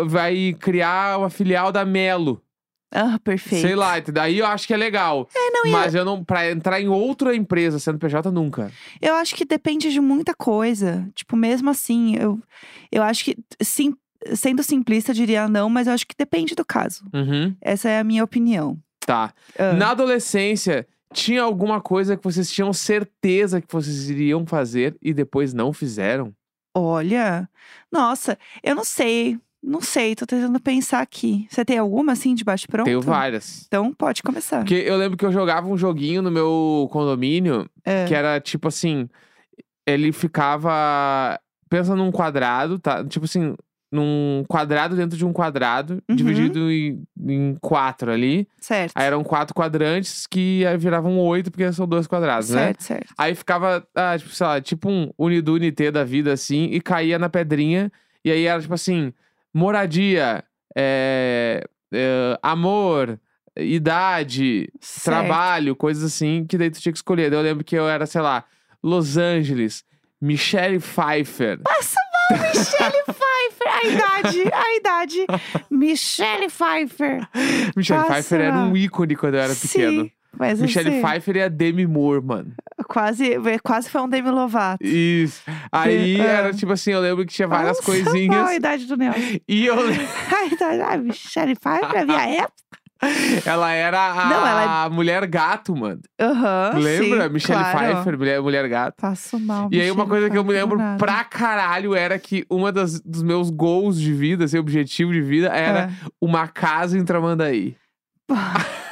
Vai 0.06 0.56
criar 0.58 1.18
uma 1.18 1.30
filial 1.30 1.72
da 1.72 1.84
Melo. 1.84 2.42
Ah, 2.90 3.18
perfeito. 3.22 3.66
Sei 3.66 3.74
lá? 3.76 4.00
Daí 4.00 4.38
eu 4.38 4.46
acho 4.46 4.66
que 4.66 4.72
é 4.72 4.76
legal. 4.76 5.28
É, 5.34 5.50
não, 5.50 5.70
Mas 5.70 5.94
eu 5.94 6.04
não. 6.04 6.24
Pra 6.24 6.50
entrar 6.50 6.80
em 6.80 6.88
outra 6.88 7.34
empresa 7.36 7.78
sendo 7.78 7.98
PJ, 7.98 8.30
nunca. 8.30 8.72
Eu 9.00 9.14
acho 9.14 9.34
que 9.34 9.44
depende 9.44 9.92
de 9.92 10.00
muita 10.00 10.34
coisa. 10.34 11.06
Tipo, 11.14 11.36
mesmo 11.36 11.68
assim, 11.68 12.16
eu, 12.16 12.40
eu 12.90 13.02
acho 13.02 13.24
que, 13.24 13.36
sim, 13.60 13.94
sendo 14.34 14.62
simplista, 14.62 15.10
eu 15.10 15.14
diria 15.16 15.48
não, 15.48 15.68
mas 15.68 15.86
eu 15.86 15.92
acho 15.92 16.06
que 16.06 16.14
depende 16.16 16.54
do 16.54 16.64
caso. 16.64 17.04
Uhum. 17.12 17.54
Essa 17.60 17.88
é 17.90 17.98
a 17.98 18.04
minha 18.04 18.24
opinião. 18.24 18.78
Tá. 19.08 19.32
Ah, 19.58 19.72
Na 19.72 19.92
adolescência, 19.92 20.86
tinha 21.14 21.40
alguma 21.42 21.80
coisa 21.80 22.14
que 22.14 22.22
vocês 22.22 22.50
tinham 22.52 22.70
certeza 22.74 23.58
que 23.58 23.72
vocês 23.72 24.10
iriam 24.10 24.46
fazer 24.46 24.94
e 25.00 25.14
depois 25.14 25.54
não 25.54 25.72
fizeram? 25.72 26.30
Olha, 26.76 27.48
nossa, 27.90 28.38
eu 28.62 28.74
não 28.74 28.84
sei. 28.84 29.38
Não 29.60 29.80
sei, 29.80 30.14
tô 30.14 30.24
tentando 30.26 30.60
pensar 30.60 31.00
aqui. 31.00 31.48
Você 31.50 31.64
tem 31.64 31.78
alguma 31.78 32.12
assim 32.12 32.32
de 32.34 32.44
bate 32.44 32.68
pronto? 32.68 32.84
Tenho 32.84 33.00
várias. 33.00 33.64
Então 33.66 33.92
pode 33.94 34.22
começar. 34.22 34.58
Porque 34.58 34.74
eu 34.74 34.96
lembro 34.98 35.16
que 35.16 35.24
eu 35.24 35.32
jogava 35.32 35.66
um 35.66 35.76
joguinho 35.76 36.20
no 36.22 36.30
meu 36.30 36.86
condomínio 36.92 37.66
É. 37.84 38.04
que 38.06 38.14
era 38.14 38.38
tipo 38.40 38.68
assim. 38.68 39.08
Ele 39.86 40.12
ficava. 40.12 41.40
Pensa 41.70 41.96
num 41.96 42.12
quadrado, 42.12 42.78
tá? 42.78 43.04
Tipo 43.04 43.24
assim, 43.24 43.56
num 43.90 44.44
quadrado 44.46 44.94
dentro 44.94 45.16
de 45.16 45.24
um 45.24 45.32
quadrado, 45.32 46.02
Uhum. 46.08 46.14
dividido 46.16 46.70
em, 46.70 47.02
em 47.26 47.56
quatro 47.60 48.10
ali. 48.12 48.46
Certo. 48.60 48.92
Aí 48.94 49.06
eram 49.06 49.24
quatro 49.24 49.54
quadrantes 49.54 50.26
que 50.26 50.64
aí 50.66 50.76
viravam 50.76 51.18
oito, 51.18 51.50
porque 51.50 51.72
são 51.72 51.86
dois 51.88 52.06
quadrados, 52.06 52.50
né? 52.50 52.66
certo, 52.66 52.82
certo. 52.82 53.14
Aí 53.16 53.34
ficava, 53.34 53.86
ah, 53.94 54.16
tipo, 54.18 54.30
sei 54.30 54.46
lá, 54.46 54.60
tipo 54.60 54.90
um 54.90 55.10
Unidu 55.18 55.54
Unité 55.54 55.90
da 55.90 56.04
vida, 56.04 56.32
assim, 56.32 56.64
e 56.64 56.80
caía 56.80 57.18
na 57.18 57.28
pedrinha. 57.30 57.90
E 58.24 58.30
aí 58.30 58.44
era 58.44 58.60
tipo 58.60 58.74
assim: 58.74 59.12
moradia, 59.54 60.44
é, 60.76 61.64
é, 61.94 62.38
amor, 62.42 63.18
idade, 63.58 64.70
certo. 64.80 65.04
trabalho, 65.04 65.74
coisas 65.76 66.04
assim, 66.04 66.44
que 66.44 66.58
daí 66.58 66.70
tu 66.70 66.80
tinha 66.80 66.92
que 66.92 66.98
escolher. 66.98 67.30
Daí 67.30 67.38
eu 67.38 67.42
lembro 67.42 67.64
que 67.64 67.76
eu 67.76 67.88
era, 67.88 68.04
sei 68.06 68.20
lá, 68.20 68.44
Los 68.82 69.16
Angeles, 69.16 69.84
Michelle 70.20 70.78
Pfeiffer. 70.78 71.58
Passa 71.62 71.96
Michelle 72.30 73.02
Pfeiffer. 73.06 73.68
A 73.68 73.86
idade, 73.86 74.52
a 74.52 74.76
idade. 74.76 75.26
Michelle 75.70 76.48
Pfeiffer. 76.48 77.28
Michelle 77.76 78.04
Pfeiffer 78.04 78.40
era 78.40 78.56
um 78.58 78.76
ícone 78.76 79.16
quando 79.16 79.34
eu 79.34 79.40
era 79.40 79.54
pequeno. 79.54 80.02
Sim, 80.04 80.10
mas 80.36 80.60
Michelle 80.60 80.88
assim, 80.90 81.02
Pfeiffer 81.02 81.36
e 81.36 81.42
a 81.42 81.48
Demi 81.48 81.86
Moore, 81.86 82.22
mano. 82.24 82.52
quase, 82.88 83.36
quase 83.62 83.88
foi 83.90 84.00
um 84.02 84.08
Demi 84.08 84.30
Lovato. 84.30 84.84
Isso. 84.84 85.42
Aí 85.72 86.20
Ah. 86.20 86.24
era 86.24 86.52
tipo 86.54 86.72
assim, 86.72 86.92
eu 86.92 87.00
lembro 87.00 87.24
que 87.26 87.32
tinha 87.32 87.48
várias 87.48 87.78
Nossa, 87.78 87.82
coisinhas. 87.82 88.28
mal 88.36 88.46
a 88.46 88.54
idade 88.54 88.86
do 88.86 88.96
Nelson. 88.96 89.38
E 89.48 89.66
eu 89.66 89.74
lembro. 89.80 90.06
A 90.36 90.44
idade, 90.46 90.82
ah, 90.82 90.96
Michelle 90.96 91.56
Pfeiffer, 91.56 91.98
a 92.00 92.04
minha 92.04 92.26
época. 92.42 92.52
Ela 93.46 93.72
era 93.72 94.10
a 94.10 94.28
Não, 94.28 94.46
ela 94.46 94.90
mulher 94.90 95.24
gato, 95.26 95.76
mano. 95.76 96.00
Aham, 96.20 96.72
Lembra? 96.78 97.24
sim, 97.28 97.32
Michelle 97.32 97.60
claro. 97.62 97.78
Pfeiffer, 97.92 98.18
mulher, 98.18 98.40
mulher 98.42 98.68
gato. 98.68 98.94
Passo 99.00 99.38
mal. 99.38 99.68
E 99.70 99.80
aí, 99.80 99.90
uma 99.90 100.04
Michelle 100.04 100.08
coisa 100.10 100.30
que 100.30 100.36
eu 100.38 100.42
me 100.42 100.48
Pfeiffer, 100.48 100.62
lembro 100.68 100.78
nada. 100.78 100.98
pra 100.98 101.22
caralho 101.24 101.94
era 101.94 102.18
que 102.18 102.44
uma 102.50 102.72
das, 102.72 103.00
dos 103.00 103.22
meus 103.22 103.50
goals 103.50 104.00
de 104.00 104.12
vida, 104.12 104.44
assim, 104.46 104.58
objetivo 104.58 105.12
de 105.12 105.20
vida, 105.22 105.48
era 105.48 105.90
Ah. 106.04 106.08
uma 106.20 106.48
casa 106.48 106.98
em 106.98 107.04
Tramandaí. 107.04 107.76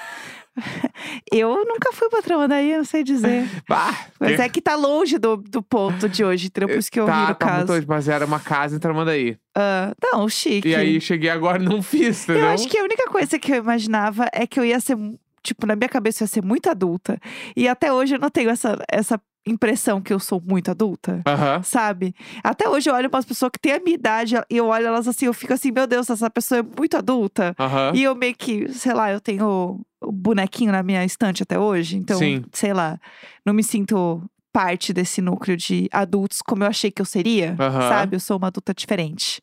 Eu 1.30 1.50
nunca 1.66 1.92
fui 1.92 2.08
pra 2.08 2.22
Tramandaí, 2.22 2.70
eu 2.72 2.78
não 2.78 2.84
sei 2.84 3.04
dizer. 3.04 3.46
Bah, 3.68 3.92
Mas 4.18 4.36
que- 4.36 4.42
é 4.42 4.48
que 4.48 4.62
tá 4.62 4.74
longe 4.74 5.18
do, 5.18 5.36
do 5.36 5.62
ponto 5.62 6.08
de 6.08 6.24
hoje, 6.24 6.46
entendeu? 6.46 6.68
Por 6.68 6.78
isso 6.78 6.90
que 6.90 6.98
eu 6.98 7.04
tá, 7.04 7.26
vi 7.26 7.32
o 7.32 7.34
tá 7.34 7.46
muito 7.46 7.58
caso. 7.58 7.72
longe, 7.74 7.86
mas 7.86 8.08
era 8.08 8.24
uma 8.24 8.40
casa 8.40 8.74
em 8.74 8.78
Tramandaí. 8.78 9.36
Ah, 9.56 9.94
não, 10.02 10.28
chique. 10.28 10.68
E 10.68 10.74
aí, 10.74 11.00
cheguei 11.00 11.30
agora 11.30 11.62
e 11.62 11.64
não 11.64 11.82
fiz, 11.82 12.24
entendeu? 12.24 12.44
Eu 12.44 12.50
acho 12.50 12.68
que 12.68 12.78
a 12.78 12.82
única 12.84 13.06
coisa 13.08 13.38
que 13.38 13.50
eu 13.50 13.56
imaginava 13.56 14.28
é 14.30 14.46
que 14.46 14.60
eu 14.60 14.64
ia 14.64 14.78
ser, 14.78 14.98
tipo, 15.42 15.66
na 15.66 15.74
minha 15.74 15.88
cabeça 15.88 16.22
eu 16.22 16.26
ia 16.26 16.28
ser 16.28 16.44
muito 16.44 16.68
adulta. 16.68 17.18
E 17.56 17.66
até 17.66 17.90
hoje 17.90 18.16
eu 18.16 18.18
não 18.18 18.28
tenho 18.28 18.50
essa, 18.50 18.78
essa 18.86 19.18
impressão 19.46 20.02
que 20.02 20.12
eu 20.12 20.18
sou 20.18 20.42
muito 20.44 20.70
adulta. 20.70 21.22
Aham. 21.26 21.62
Sabe? 21.62 22.14
Até 22.44 22.68
hoje 22.68 22.90
eu 22.90 22.94
olho 22.94 23.08
para 23.08 23.20
as 23.20 23.24
pessoas 23.24 23.50
que 23.50 23.58
têm 23.58 23.72
a 23.72 23.80
minha 23.80 23.94
idade 23.94 24.34
e 24.50 24.56
eu 24.58 24.66
olho 24.66 24.86
elas 24.86 25.08
assim, 25.08 25.24
eu 25.24 25.32
fico 25.32 25.54
assim, 25.54 25.70
meu 25.70 25.86
Deus, 25.86 26.10
essa 26.10 26.28
pessoa 26.28 26.58
é 26.58 26.62
muito 26.62 26.96
adulta. 26.96 27.54
Aham. 27.58 27.92
E 27.94 28.02
eu 28.02 28.14
meio 28.14 28.34
que, 28.36 28.70
sei 28.74 28.92
lá, 28.92 29.10
eu 29.10 29.20
tenho 29.20 29.80
o 30.02 30.12
bonequinho 30.12 30.72
na 30.72 30.82
minha 30.82 31.02
estante 31.02 31.42
até 31.42 31.58
hoje. 31.58 31.96
Então, 31.96 32.18
Sim. 32.18 32.44
sei 32.52 32.74
lá, 32.74 33.00
não 33.44 33.54
me 33.54 33.62
sinto 33.62 34.22
parte 34.56 34.92
desse 34.92 35.20
núcleo 35.20 35.54
de 35.56 35.86
adultos 35.92 36.40
como 36.40 36.64
eu 36.64 36.68
achei 36.68 36.90
que 36.90 37.02
eu 37.02 37.06
seria. 37.06 37.54
Aham. 37.60 37.88
Sabe? 37.88 38.16
Eu 38.16 38.20
sou 38.20 38.38
uma 38.38 38.46
adulta 38.46 38.72
diferente 38.72 39.42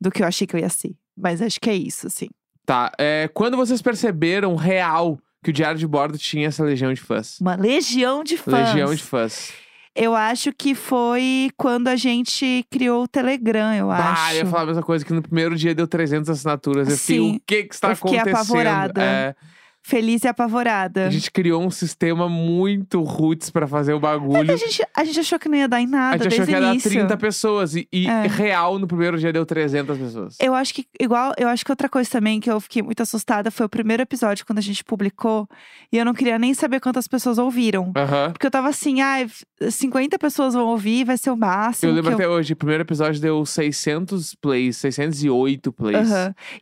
do 0.00 0.10
que 0.10 0.22
eu 0.22 0.26
achei 0.26 0.44
que 0.46 0.56
eu 0.56 0.60
ia 0.60 0.68
ser. 0.68 0.92
Mas 1.16 1.40
acho 1.40 1.60
que 1.60 1.70
é 1.70 1.74
isso, 1.74 2.06
assim. 2.08 2.26
Tá. 2.66 2.90
É, 2.98 3.28
quando 3.32 3.56
vocês 3.56 3.80
perceberam 3.80 4.56
real 4.56 5.18
que 5.42 5.50
o 5.50 5.52
Diário 5.52 5.78
de 5.78 5.86
Bordo 5.86 6.18
tinha 6.18 6.48
essa 6.48 6.64
legião 6.64 6.92
de 6.92 7.00
fãs? 7.00 7.38
Uma 7.40 7.54
legião 7.54 8.24
de 8.24 8.36
fãs. 8.36 8.68
Legião 8.74 8.94
de 8.94 9.02
fãs. 9.02 9.52
Eu 9.94 10.14
acho 10.14 10.52
que 10.52 10.74
foi 10.74 11.50
quando 11.56 11.88
a 11.88 11.96
gente 11.96 12.64
criou 12.70 13.04
o 13.04 13.08
Telegram, 13.08 13.74
eu 13.74 13.90
Ah, 13.90 14.12
acho. 14.12 14.32
eu 14.34 14.38
ia 14.38 14.46
falar 14.46 14.62
a 14.62 14.66
mesma 14.66 14.82
coisa, 14.82 15.04
que 15.04 15.12
no 15.12 15.20
primeiro 15.22 15.56
dia 15.56 15.74
deu 15.74 15.86
300 15.86 16.28
assinaturas. 16.30 16.88
Eu 16.88 16.96
fiquei, 16.96 17.16
Sim. 17.18 17.36
o 17.36 17.40
que 17.46 17.62
que 17.64 17.74
está 17.74 17.90
Eu 17.90 17.96
fiquei 17.96 18.18
acontecendo? 18.18 18.36
apavorada. 18.36 19.02
É, 19.02 19.34
Feliz 19.82 20.24
e 20.24 20.28
apavorada. 20.28 21.06
a 21.06 21.10
gente 21.10 21.30
criou 21.30 21.62
um 21.62 21.70
sistema 21.70 22.28
muito 22.28 23.02
roots 23.02 23.50
pra 23.50 23.66
fazer 23.66 23.94
o 23.94 24.00
bagulho. 24.00 24.52
A 24.52 24.56
gente, 24.56 24.82
a 24.96 25.04
gente 25.04 25.20
achou 25.20 25.38
que 25.38 25.48
não 25.48 25.56
ia 25.56 25.66
dar 25.66 25.80
em 25.80 25.86
A 25.86 25.88
nada 25.88 26.24
gente 26.24 26.34
achou 26.34 26.46
que 26.46 26.52
ia 26.52 26.60
dar 26.60 26.70
início. 26.72 26.90
30 26.90 27.16
pessoas. 27.16 27.74
E, 27.74 27.88
e 27.92 28.06
É. 28.06 28.26
real, 28.26 28.78
no 28.78 28.86
primeiro 28.86 29.18
dia 29.18 29.32
deu 29.32 29.46
300 29.46 29.96
pessoas. 29.98 30.36
Eu 30.40 30.54
acho 30.54 30.74
que, 30.74 30.86
igual, 31.00 31.32
eu 31.38 31.48
acho 31.48 31.64
que 31.64 31.72
outra 31.72 31.88
coisa 31.88 32.08
também 32.10 32.40
que 32.40 32.50
eu 32.50 32.60
fiquei 32.60 32.82
muito 32.82 33.02
assustada 33.02 33.50
foi 33.50 33.66
o 33.66 33.68
primeiro 33.68 34.02
episódio, 34.02 34.44
quando 34.44 34.58
a 34.58 34.62
gente 34.62 34.84
publicou. 34.84 35.48
E 35.92 35.96
eu 35.96 36.04
não 36.04 36.12
queria 36.14 36.38
nem 36.38 36.52
saber 36.54 36.78
quantas 36.80 37.08
pessoas 37.08 37.38
ouviram. 37.38 37.92
Porque 38.32 38.46
eu 38.46 38.50
tava 38.50 38.68
assim, 38.68 39.00
ah, 39.00 39.26
50 39.68 40.18
pessoas 40.18 40.54
vão 40.54 40.66
ouvir, 40.68 41.04
vai 41.04 41.16
ser 41.16 41.30
o 41.30 41.36
máximo. 41.36 41.90
Eu 41.90 41.94
lembro 41.94 42.14
até 42.14 42.28
hoje, 42.28 42.52
o 42.52 42.56
primeiro 42.56 42.82
episódio 42.82 43.20
deu 43.20 43.44
600 43.46 44.34
plays, 44.34 44.76
608 44.76 45.72
plays. 45.72 46.08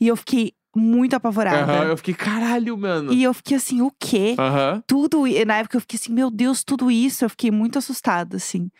E 0.01 0.07
eu 0.09 0.17
fiquei 0.17 0.53
muito 0.79 1.15
apavorada. 1.15 1.85
Eu 1.85 1.97
fiquei, 1.97 2.15
caralho, 2.15 2.79
mano. 2.79 3.13
E 3.13 3.23
eu 3.23 3.35
fiquei 3.35 3.57
assim, 3.57 3.83
o 3.83 3.93
quê? 3.99 4.37
Tudo, 4.87 5.27
e 5.27 5.45
na 5.45 5.57
época 5.59 5.77
eu 5.77 5.81
fiquei 5.81 5.99
assim, 6.01 6.13
meu 6.13 6.31
Deus, 6.31 6.65
tudo 6.65 6.91
isso. 6.91 7.25
Eu 7.25 7.31
fiquei 7.31 7.51
muito 7.51 7.79
assustada, 7.79 8.37
assim. 8.37 8.71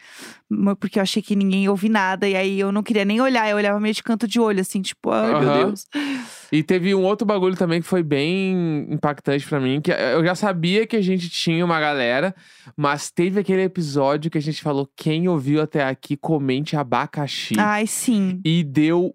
Porque 0.81 0.99
eu 0.99 1.03
achei 1.03 1.21
que 1.21 1.37
ninguém 1.37 1.65
ia 1.65 1.71
ouvir 1.71 1.91
nada. 1.91 2.29
E 2.29 2.35
aí 2.35 2.59
eu 2.59 2.73
não 2.73 2.83
queria 2.83 3.05
nem 3.05 3.21
olhar, 3.21 3.49
eu 3.51 3.57
olhava 3.57 3.79
meio 3.79 3.95
de 3.95 4.03
canto 4.03 4.27
de 4.27 4.41
olho, 4.41 4.61
assim, 4.61 4.81
tipo, 4.81 5.11
ai 5.11 5.41
meu. 5.41 5.67
Deus. 5.67 5.87
E 6.51 6.63
teve 6.63 6.95
um 6.95 7.03
outro 7.03 7.27
bagulho 7.27 7.57
também 7.57 7.81
que 7.81 7.87
foi 7.87 8.03
bem 8.03 8.87
impactante 8.91 9.47
pra 9.47 9.61
mim, 9.61 9.81
que 9.81 9.91
eu 9.91 10.25
já 10.25 10.35
sabia 10.35 10.87
que 10.87 10.97
a 10.97 11.03
gente 11.03 11.29
tinha 11.29 11.63
uma 11.65 11.79
galera, 11.79 12.35
mas 12.77 13.11
teve 13.11 13.41
aquele 13.41 13.63
episódio 13.63 14.31
que 14.31 14.39
a 14.39 14.43
gente 14.43 14.63
falou 14.63 14.89
quem 14.97 15.29
ouviu 15.29 15.61
até 15.61 15.85
aqui 15.85 16.17
comente 16.17 16.77
abacaxi. 16.77 17.55
Ai, 17.59 17.87
sim. 17.87 18.41
E 18.45 18.65
deu 18.65 19.15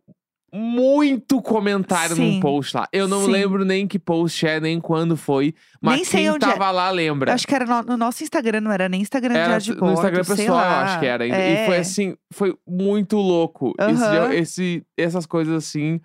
muito 0.54 1.42
comentário 1.42 2.16
num 2.16 2.34
Sim. 2.34 2.40
post 2.40 2.78
lá. 2.78 2.88
Eu 2.94 3.08
não 3.08 3.26
Sim. 3.26 3.32
lembro 3.32 3.66
nem 3.66 3.88
que 3.88 3.98
post 3.98 4.46
é, 4.46 4.60
nem 4.60 4.80
quando 4.80 5.18
foi. 5.18 5.56
Mas 5.82 5.96
Nem 5.96 6.06
sei 6.06 6.22
quem 6.22 6.30
onde 6.32 6.46
é. 6.46 6.52
tava 6.52 6.70
lá 6.70 6.90
lembra. 6.92 7.34
Acho 7.34 7.48
que 7.48 7.56
era 7.56 7.66
no, 7.66 7.82
no 7.82 7.98
nosso 7.98 8.22
Instagram, 8.24 8.62
não 8.62 8.72
era 8.72 8.88
nem 8.88 9.02
Instagram 9.02 9.34
de 9.34 9.40
Era 9.40 9.58
de 9.58 9.72
no 9.72 9.80
bordo, 9.80 9.94
Instagram 9.94 10.24
sei 10.24 10.36
pessoal, 10.38 10.60
eu 10.64 10.72
acho 10.86 11.00
que 11.00 11.06
era. 11.08 11.28
É. 11.28 11.64
E 11.64 11.66
foi 11.66 11.78
assim, 11.78 12.16
foi 12.32 12.56
muito 12.68 13.18
louco. 13.18 13.74
Esse, 13.80 14.36
esse- 14.36 14.86
essas 14.96 15.26
coisas 15.26 15.56
assim, 15.56 16.00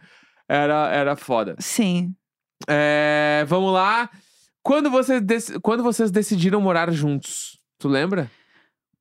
era, 0.49 0.89
era 0.93 1.15
foda. 1.15 1.55
Sim. 1.59 2.15
É, 2.67 3.45
vamos 3.47 3.73
lá. 3.73 4.09
Quando 4.63 4.91
vocês, 4.91 5.23
quando 5.63 5.83
vocês 5.83 6.11
decidiram 6.11 6.61
morar 6.61 6.91
juntos? 6.91 7.59
Tu 7.79 7.87
lembra? 7.89 8.31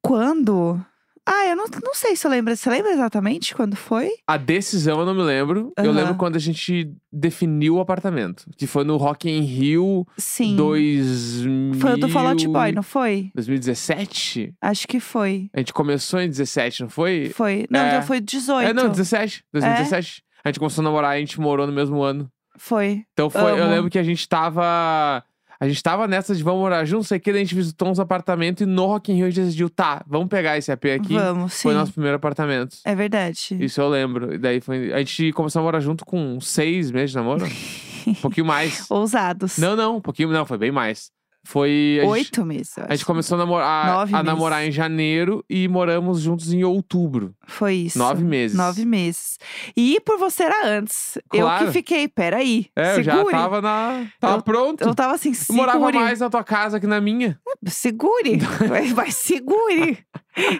Quando? 0.01 0.79
Ah, 1.29 1.45
eu 1.47 1.57
não, 1.57 1.65
não 1.83 1.93
sei 1.93 2.15
se 2.15 2.25
eu 2.25 2.31
lembro. 2.31 2.55
Você 2.55 2.69
lembra 2.69 2.91
exatamente 2.91 3.53
quando 3.53 3.75
foi? 3.75 4.11
A 4.25 4.37
decisão 4.37 5.01
eu 5.01 5.05
não 5.05 5.13
me 5.13 5.23
lembro. 5.23 5.73
Eu 5.77 5.85
Aham. 5.91 5.91
lembro 5.91 6.15
quando 6.15 6.37
a 6.37 6.39
gente 6.39 6.89
definiu 7.11 7.75
o 7.75 7.79
apartamento. 7.81 8.45
Que 8.55 8.65
foi 8.65 8.85
no 8.85 8.95
Rock 8.95 9.29
in 9.29 9.41
Rio 9.41 10.07
Sim. 10.17 10.55
2000... 10.55 11.73
Foi 11.81 11.93
o 11.93 11.97
do 11.97 12.07
Fall 12.07 12.27
Out 12.29 12.47
Boy, 12.47 12.71
não 12.71 12.81
foi? 12.83 13.29
2017? 13.35 14.53
Acho 14.61 14.87
que 14.87 14.99
foi. 15.01 15.49
A 15.53 15.59
gente 15.59 15.73
começou 15.73 16.21
em 16.21 16.29
17, 16.29 16.83
não 16.83 16.89
foi? 16.89 17.29
Foi. 17.35 17.67
Não, 17.69 17.79
É. 17.81 17.91
já 17.91 18.01
foi 18.03 18.21
18. 18.21 18.69
É, 18.69 18.73
não, 18.73 18.89
17. 18.89 19.43
2017. 19.51 20.23
A 20.45 20.49
gente 20.49 20.59
começou 20.59 20.81
a 20.81 20.85
namorar 20.85 21.15
e 21.15 21.17
a 21.17 21.19
gente 21.19 21.41
morou 21.41 21.67
no 21.67 21.73
mesmo 21.73 22.01
ano. 22.01 22.29
Foi. 22.57 23.03
Então 23.13 23.29
foi, 23.29 23.51
eu 23.51 23.63
Amo. 23.63 23.71
lembro 23.71 23.89
que 23.91 23.99
a 23.99 24.03
gente 24.03 24.27
tava. 24.29 25.23
A 25.59 25.67
gente 25.67 25.81
tava 25.81 26.07
nessa 26.07 26.35
de 26.35 26.43
vamos 26.43 26.59
morar 26.61 26.85
juntos, 26.85 27.07
sei 27.07 27.19
que 27.19 27.31
daí 27.31 27.41
a 27.41 27.43
gente 27.43 27.55
visitou 27.55 27.89
uns 27.89 27.99
apartamentos 27.99 28.61
e 28.61 28.65
no 28.65 28.85
Rock 28.85 29.11
in 29.11 29.15
Rio 29.15 29.25
a 29.25 29.29
gente 29.29 29.43
decidiu, 29.43 29.69
tá, 29.69 30.03
vamos 30.07 30.27
pegar 30.27 30.57
esse 30.57 30.71
AP 30.71 30.85
aqui. 30.85 31.13
Vamos, 31.13 31.53
sim. 31.53 31.63
Foi 31.63 31.73
nosso 31.73 31.93
primeiro 31.93 32.17
apartamento. 32.17 32.77
É 32.85 32.93
verdade. 32.93 33.57
Isso 33.59 33.81
eu 33.81 33.89
lembro. 33.89 34.33
E 34.33 34.37
daí 34.37 34.61
foi. 34.61 34.93
A 34.93 34.99
gente 34.99 35.31
começou 35.33 35.61
a 35.61 35.63
morar 35.63 35.79
junto 35.79 36.05
com 36.05 36.39
seis 36.39 36.91
meses 36.91 37.11
de 37.11 37.17
namoro. 37.17 37.45
um 38.07 38.13
pouquinho 38.15 38.45
mais. 38.45 38.89
Ousados. 38.89 39.57
Não, 39.57 39.75
não, 39.75 39.97
um 39.97 40.01
pouquinho. 40.01 40.29
Não, 40.29 40.45
foi 40.45 40.57
bem 40.57 40.71
mais. 40.71 41.11
Foi. 41.49 41.99
A 41.99 42.03
gente, 42.03 42.11
Oito 42.11 42.45
meses, 42.45 42.75
eu 42.77 42.83
a 42.89 42.93
gente 42.93 43.05
começou 43.05 43.35
a, 43.35 43.37
namorar, 43.39 43.87
a 43.99 44.05
meses. 44.05 44.25
namorar 44.25 44.67
em 44.67 44.71
janeiro 44.71 45.45
e 45.49 45.65
moramos 45.69 46.19
juntos 46.19 46.51
em 46.51 46.63
outubro. 46.65 47.33
Foi 47.47 47.73
isso. 47.73 47.97
Nove 47.97 48.21
meses. 48.23 48.57
Nove 48.57 48.83
meses. 48.83 49.37
E 49.75 49.97
por 50.01 50.17
você 50.17 50.43
era 50.43 50.67
antes. 50.67 51.17
Eu 51.33 51.45
Claro. 51.45 51.65
que 51.67 51.71
fiquei, 51.71 52.07
peraí. 52.09 52.67
É, 52.75 52.97
eu 52.97 53.03
já 53.03 53.15
segure. 53.15 53.31
tava 53.33 53.61
na. 53.61 54.05
Tava 54.19 54.41
pronto. 54.41 54.83
Eu 54.83 54.93
tava 54.93 55.13
assim, 55.15 55.29
Eu 55.29 55.35
segure. 55.35 55.57
morava 55.57 55.91
mais 55.91 56.19
na 56.19 56.29
tua 56.29 56.43
casa 56.43 56.79
que 56.81 56.87
na 56.87 56.99
minha. 56.99 57.39
Segure. 57.67 58.37
vai, 58.67 58.87
vai, 58.93 59.11
segure. 59.11 59.97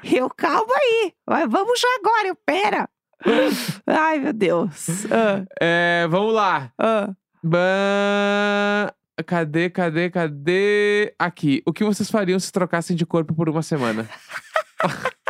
eu, 0.10 0.30
calma 0.30 0.74
aí. 0.74 1.12
Vai, 1.28 1.46
vamos 1.48 1.80
já 1.82 1.88
agora, 2.00 2.28
eu, 2.30 2.36
pera. 2.46 2.90
Ai, 3.86 4.20
meu 4.20 4.32
Deus. 4.32 4.88
Ah, 5.12 5.44
É, 5.60 6.08
vamos 6.10 6.34
lá. 6.34 6.72
ah. 6.80 7.10
Ban- 7.44 8.92
Cadê, 9.26 9.70
cadê, 9.70 10.10
cadê? 10.10 11.14
Aqui. 11.18 11.64
O 11.66 11.74
que 11.74 11.84
vocês 11.84 12.10
fariam 12.10 12.40
se 12.40 12.52
trocassem 12.52 12.96
de 12.96 13.06
corpo 13.06 13.34
por 13.34 13.50
uma 13.50 13.62
semana? 13.64 14.08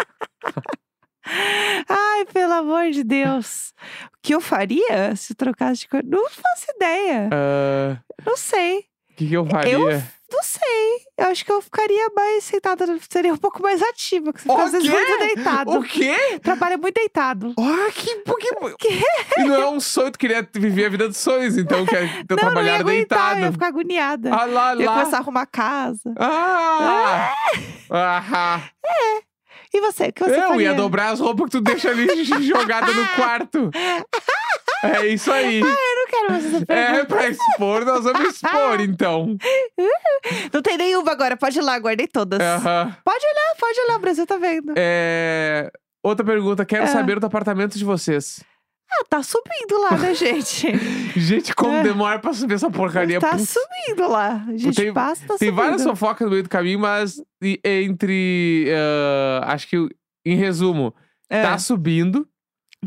Ai, 1.89 2.25
pelo 2.33 2.53
amor 2.53 2.91
de 2.91 3.03
Deus. 3.03 3.73
O 4.05 4.17
que 4.21 4.33
eu 4.35 4.41
faria 4.41 5.15
se 5.15 5.33
trocasse 5.35 5.81
de 5.81 5.87
cor? 5.89 6.03
Não 6.03 6.29
faço 6.29 6.65
ideia. 6.75 7.29
Ah, 7.33 7.97
Não 8.25 8.35
sei. 8.37 8.85
O 9.17 9.19
que, 9.19 9.27
que 9.29 9.33
eu 9.33 9.45
faria? 9.47 9.73
Eu- 9.73 10.03
Não 10.29 10.43
sei. 10.43 10.67
Eu 11.17 11.27
acho 11.27 11.43
que 11.43 11.51
eu 11.51 11.59
ficaria 11.61 12.09
mais 12.15 12.43
sentada. 12.43 12.85
Seria 13.09 13.33
um 13.33 13.37
pouco 13.37 13.63
mais 13.63 13.81
ativa. 13.81 14.31
Porque 14.33 14.43
você 14.47 14.51
fica 14.53 14.63
às 14.65 14.71
vezes 14.73 14.89
quê? 14.89 14.95
muito 14.95 15.19
deitado. 15.19 15.71
O 15.71 15.83
quê? 15.83 16.39
Trabalha 16.43 16.77
muito 16.77 16.95
deitado. 16.95 17.55
Ah, 17.57 17.89
que, 17.91 18.15
que, 18.77 18.99
E 19.39 19.43
não 19.45 19.55
é 19.55 19.67
um 19.69 19.79
sonho, 19.79 20.11
tu 20.11 20.19
queria 20.19 20.47
viver 20.53 20.85
a 20.85 20.89
vida 20.89 21.07
dos 21.07 21.17
sonhos, 21.17 21.57
então, 21.57 21.83
que 21.85 21.95
é 21.95 22.01
teu 22.27 22.35
não, 22.35 22.35
ia 22.35 22.37
trabalhar 22.37 22.75
aguentar. 22.81 23.17
deitado. 23.17 23.39
Eu 23.39 23.45
ia 23.45 23.51
ficar 23.53 23.67
agoniada. 23.67 24.33
Ah 24.35 24.45
lá, 24.45 24.73
Eu 24.75 24.81
ia 24.81 24.85
lá. 24.91 24.97
começar 24.99 25.17
a 25.17 25.19
arrumar 25.21 25.45
casa. 25.47 26.13
Ah! 26.19 27.33
Ah! 27.89 28.61
E 29.73 29.81
você? 29.81 30.07
O 30.09 30.13
que 30.13 30.23
você 30.23 30.35
Eu 30.37 30.47
faria? 30.49 30.61
ia 30.69 30.73
dobrar 30.75 31.09
as 31.13 31.19
roupas 31.19 31.45
que 31.45 31.51
tu 31.51 31.61
deixa 31.61 31.89
ali 31.89 32.23
jogada 32.45 32.91
no 32.93 33.07
quarto. 33.15 33.71
É 34.83 35.07
isso 35.07 35.31
aí. 35.31 35.59
Eu 35.59 35.65
não 35.65 35.96
quero 36.07 36.31
mais 36.31 36.45
essa 36.45 36.57
É, 36.57 36.65
pergunta. 36.65 37.05
pra 37.05 37.27
expor, 37.29 37.85
nós 37.85 38.03
vamos 38.03 38.29
expor, 38.35 38.81
então. 38.81 39.37
Não 40.53 40.61
tem 40.61 40.77
nenhuma 40.77 41.11
agora. 41.11 41.37
Pode 41.37 41.57
ir 41.57 41.61
lá, 41.61 41.77
guardei 41.79 42.07
todas. 42.07 42.39
Aham. 42.39 42.95
Pode 43.03 43.25
olhar, 43.25 43.55
pode 43.59 43.79
olhar. 43.81 43.97
O 43.97 43.99
Brasil 43.99 44.25
tá 44.27 44.37
vendo. 44.37 44.73
É, 44.75 45.71
Outra 46.03 46.25
pergunta, 46.25 46.65
quero 46.65 46.83
É. 46.83 46.87
saber 46.87 47.19
do 47.19 47.25
apartamento 47.25 47.77
de 47.77 47.83
vocês. 47.83 48.41
Ah, 48.89 49.03
tá 49.09 49.21
subindo 49.21 49.77
lá, 49.81 49.97
né, 49.97 50.13
gente? 50.15 50.71
Gente, 51.19 51.53
como 51.53 51.73
É. 51.75 51.83
demora 51.83 52.19
pra 52.19 52.31
subir 52.33 52.53
essa 52.53 52.69
porcaria. 52.69 53.19
tá 53.19 53.31
Putz, 53.31 53.49
subindo 53.49 54.07
lá. 54.09 54.45
A 54.47 54.55
gente 54.55 54.75
Tem- 54.75 54.93
passa, 54.93 55.21
tá 55.27 55.37
Tem 55.37 55.49
subindo. 55.49 55.55
várias 55.55 55.83
fofocas 55.83 56.25
no 56.25 56.31
meio 56.31 56.43
do 56.43 56.49
caminho, 56.49 56.79
mas 56.79 57.21
e- 57.43 57.59
entre. 57.65 58.67
ah, 59.43 59.51
acho 59.53 59.67
que, 59.67 59.89
em 60.25 60.35
resumo, 60.37 60.95
É. 61.29 61.41
tá 61.41 61.57
subindo. 61.57 62.25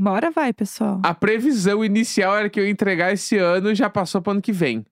Hora 0.05 0.31
vai, 0.31 0.53
pessoal. 0.53 1.01
A 1.05 1.15
previsão 1.15 1.85
inicial 1.85 2.37
era 2.37 2.49
que 2.49 2.59
eu 2.59 2.65
ia 2.65 2.71
entregar 2.71 3.13
esse 3.13 3.37
ano 3.37 3.71
e 3.71 3.75
já 3.75 3.91
passou 3.91 4.23
pro 4.23 4.33
ano 4.33 4.43
que 4.43 4.53
vem. 4.53 4.85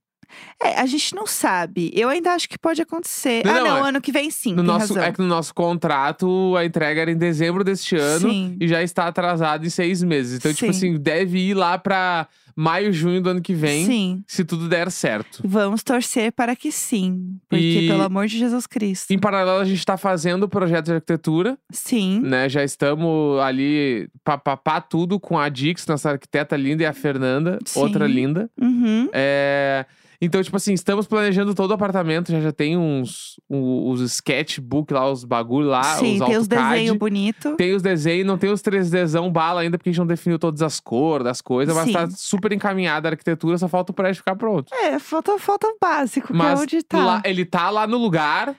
É, 0.61 0.81
a 0.81 0.87
gente 0.87 1.15
não 1.15 1.25
sabe. 1.27 1.91
Eu 1.95 2.09
ainda 2.09 2.33
acho 2.33 2.49
que 2.49 2.59
pode 2.59 2.83
acontecer. 2.83 3.45
Não, 3.45 3.53
ah, 3.53 3.61
não, 3.61 3.67
não, 3.67 3.87
é- 3.87 3.89
ano 3.91 4.01
que 4.01 4.11
vem 4.11 4.29
sim, 4.31 4.55
No 4.55 4.63
nosso, 4.63 4.95
razão. 4.95 5.03
é 5.05 5.13
que 5.13 5.21
no 5.21 5.29
nosso 5.29 5.55
contrato 5.55 6.55
a 6.57 6.65
entrega 6.65 7.03
era 7.03 7.11
em 7.13 7.17
dezembro 7.17 7.63
deste 7.63 7.95
ano 7.97 8.29
Sim. 8.31 8.57
e 8.61 8.67
já 8.67 8.83
está 8.83 9.07
atrasado 9.07 9.65
em 9.65 9.71
seis 9.71 10.03
meses. 10.03 10.39
Então, 10.39 10.53
tipo 10.53 10.73
Sim. 10.73 10.91
assim, 10.91 10.99
deve 11.01 11.39
ir 11.39 11.55
lá 11.55 11.79
pra 11.79 12.27
maio, 12.57 12.93
junho 12.93 13.23
do 13.23 13.31
ano 13.31 13.41
que 13.41 13.55
vem, 13.55 13.87
Sim. 13.87 14.25
se 14.27 14.45
tudo 14.45 14.69
der 14.69 14.91
certo. 14.91 15.41
Vamos 15.45 15.85
torcer 15.85 16.33
para 16.33 16.57
que 16.57 16.73
sim. 16.73 17.37
Porque, 17.49 17.83
E- 17.83 17.87
pelo 17.89 18.03
amor 18.03 18.27
de 18.27 18.37
Jesus 18.37 18.67
Cristo. 18.67 19.13
Em 19.13 19.19
paralelo, 19.19 19.61
a 19.61 19.65
gente 19.65 19.79
está 19.79 19.97
fazendo 19.97 20.43
o 20.43 20.49
projeto 20.49 20.87
de 20.87 20.93
arquitetura, 20.95 21.57
Sim. 21.71 22.19
né? 22.21 22.49
Já 22.49 22.65
estamos 22.65 23.39
ali 23.41 24.09
papapá 24.25 24.81
tudo 24.81 25.21
com 25.21 25.39
a 25.39 25.49
Dix, 25.49 25.87
nossa 25.87 26.11
arquiteta 26.11 26.57
linda, 26.57 26.83
e 26.83 26.87
a 26.87 26.93
Fernanda, 26.93 27.61
Sim. 27.65 27.79
outra 27.79 28.09
linda. 28.09 28.51
Uhum. 28.61 29.09
É, 29.13 29.87
Então, 30.21 30.41
tipo 30.49 30.57
assim, 30.57 30.73
estamos 30.73 31.07
planejando 31.07 31.55
todo 31.55 31.71
o 31.71 31.75
apartamento, 31.75 32.33
já 32.33 32.41
já 32.41 32.53
tem 32.53 32.77
uns 32.77 33.39
um- 33.49 33.91
os 33.91 34.01
sketchbook 34.01 34.93
lá, 34.93 35.11
os 35.11 35.25
bagulho 35.25 35.69
lá, 35.69 35.83
Sim, 35.97 36.21
os 36.21 36.27
tem 36.27 36.37
os 36.37 36.49
desenhos 36.49 36.97
bonitos. 36.97 37.55
Tem 37.57 37.73
os 37.75 37.83
desenhos, 37.83 38.27
não 38.27 38.37
tem 38.39 38.51
os 38.51 38.61
3Dzão 38.63 39.31
bala 39.31 39.61
ainda, 39.61 39.79
porque 39.79 39.91
a 39.91 39.93
gente 39.93 40.01
não 40.01 40.07
definiu 40.07 40.39
todas 40.39 40.63
as 40.63 40.81
cores 40.81 41.25
das 41.25 41.41
coisas, 41.41 41.75
mas 41.75 41.85
Sim. 41.87 41.93
tá 41.93 42.09
super 42.11 42.53
encaminhada 42.53 43.09
a 43.09 43.13
arquitetura, 43.13 43.57
só 43.59 43.69
falta 43.69 43.93
o 43.93 43.95
prédio 43.95 44.17
ficar 44.17 44.37
pronto. 44.37 44.73
É, 44.75 44.99
falta, 44.99 45.39
falta 45.39 45.67
o 45.69 45.77
básico, 45.81 46.35
Mas 46.35 46.55
que 46.55 46.59
é 46.59 46.63
onde 46.63 46.83
tá. 46.83 47.05
lá- 47.05 47.23
ele 47.25 47.45
tá 47.45 47.71
lá 47.71 47.87
no 47.87 47.99
lugar, 47.99 48.55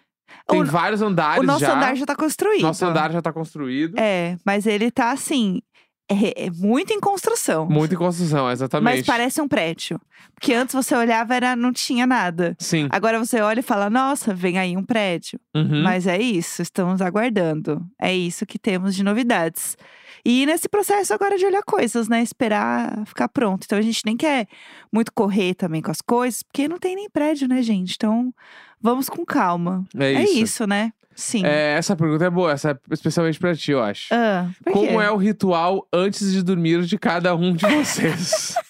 tem 0.48 0.62
O- 0.62 0.66
vários 0.66 1.02
andares 1.02 1.42
o 1.44 1.46
nosso 1.46 1.60
já. 1.62 1.76
andar 1.76 1.96
já 1.96 2.06
tá 2.06 2.16
construído. 2.16 2.62
Nosso 2.62 2.86
andar 2.86 3.12
já 3.12 3.22
tá 3.22 3.34
construído. 3.34 3.98
É, 3.98 4.38
mas 4.46 4.66
ele 4.68 4.92
tá 4.92 5.12
assim. 5.12 5.62
É, 6.10 6.46
é 6.46 6.50
muito 6.50 6.92
em 6.92 7.00
construção. 7.00 7.68
Muito 7.70 7.94
em 7.94 7.98
construção, 7.98 8.50
exatamente. 8.50 8.98
Mas 8.98 9.06
parece 9.06 9.40
um 9.40 9.48
prédio. 9.48 10.02
Porque 10.34 10.54
antes 10.54 10.74
você 10.74 10.96
olhava, 10.96 11.36
era, 11.36 11.56
não 11.56 11.72
tinha 11.72 12.08
nada. 12.08 12.56
Sim. 12.58 12.88
Agora 12.90 13.20
você 13.20 13.42
olha 13.42 13.60
e 13.60 13.64
fala, 13.64 13.90
nossa, 13.90 14.34
vem 14.34 14.58
aí 14.58 14.76
um 14.76 14.84
prédio. 14.84 15.40
Uhum. 15.56 15.84
Mas 15.84 16.08
é 16.08 16.20
isso, 16.20 16.62
estamos 16.62 17.00
aguardando. 17.02 17.86
É 18.02 18.14
isso 18.16 18.46
que 18.46 18.58
temos 18.58 18.96
de 18.96 19.04
novidades. 19.04 19.78
E 20.26 20.46
nesse 20.46 20.68
processo 20.68 21.14
agora 21.14 21.38
de 21.38 21.46
olhar 21.46 21.64
coisas, 21.64 22.08
né? 22.08 22.22
Esperar 22.22 23.06
ficar 23.06 23.30
pronto. 23.30 23.64
Então 23.66 23.78
a 23.78 23.82
gente 23.82 24.02
nem 24.06 24.18
quer 24.18 24.48
muito 24.92 25.14
correr 25.14 25.54
também 25.54 25.82
com 25.82 25.92
as 25.92 26.02
coisas, 26.02 26.44
porque 26.44 26.68
não 26.68 26.78
tem 26.78 26.96
nem 26.96 27.10
prédio, 27.10 27.48
né, 27.48 27.62
gente? 27.62 27.94
Então 27.96 28.34
vamos 28.82 29.10
com 29.10 29.26
calma. 29.26 29.86
É 29.98 30.14
É 30.14 30.24
isso. 30.24 30.44
isso, 30.44 30.68
né? 30.68 30.92
Sim. 31.16 31.46
É, 31.46 31.74
essa 31.74 31.96
pergunta 31.98 32.24
é 32.24 32.30
boa, 32.30 32.54
essa 32.54 32.72
é 32.72 32.78
especialmente 32.94 33.38
pra 33.38 33.54
ti, 33.54 33.72
eu 33.72 33.84
acho. 33.84 34.08
Ah? 34.14 34.48
Como 34.72 35.02
é 35.02 35.12
o 35.12 35.18
ritual 35.18 35.86
antes 35.92 36.32
de 36.32 36.42
dormir 36.42 36.84
de 36.84 36.98
cada 36.98 37.36
um 37.36 37.54
de 37.54 37.66
vocês? 37.68 38.56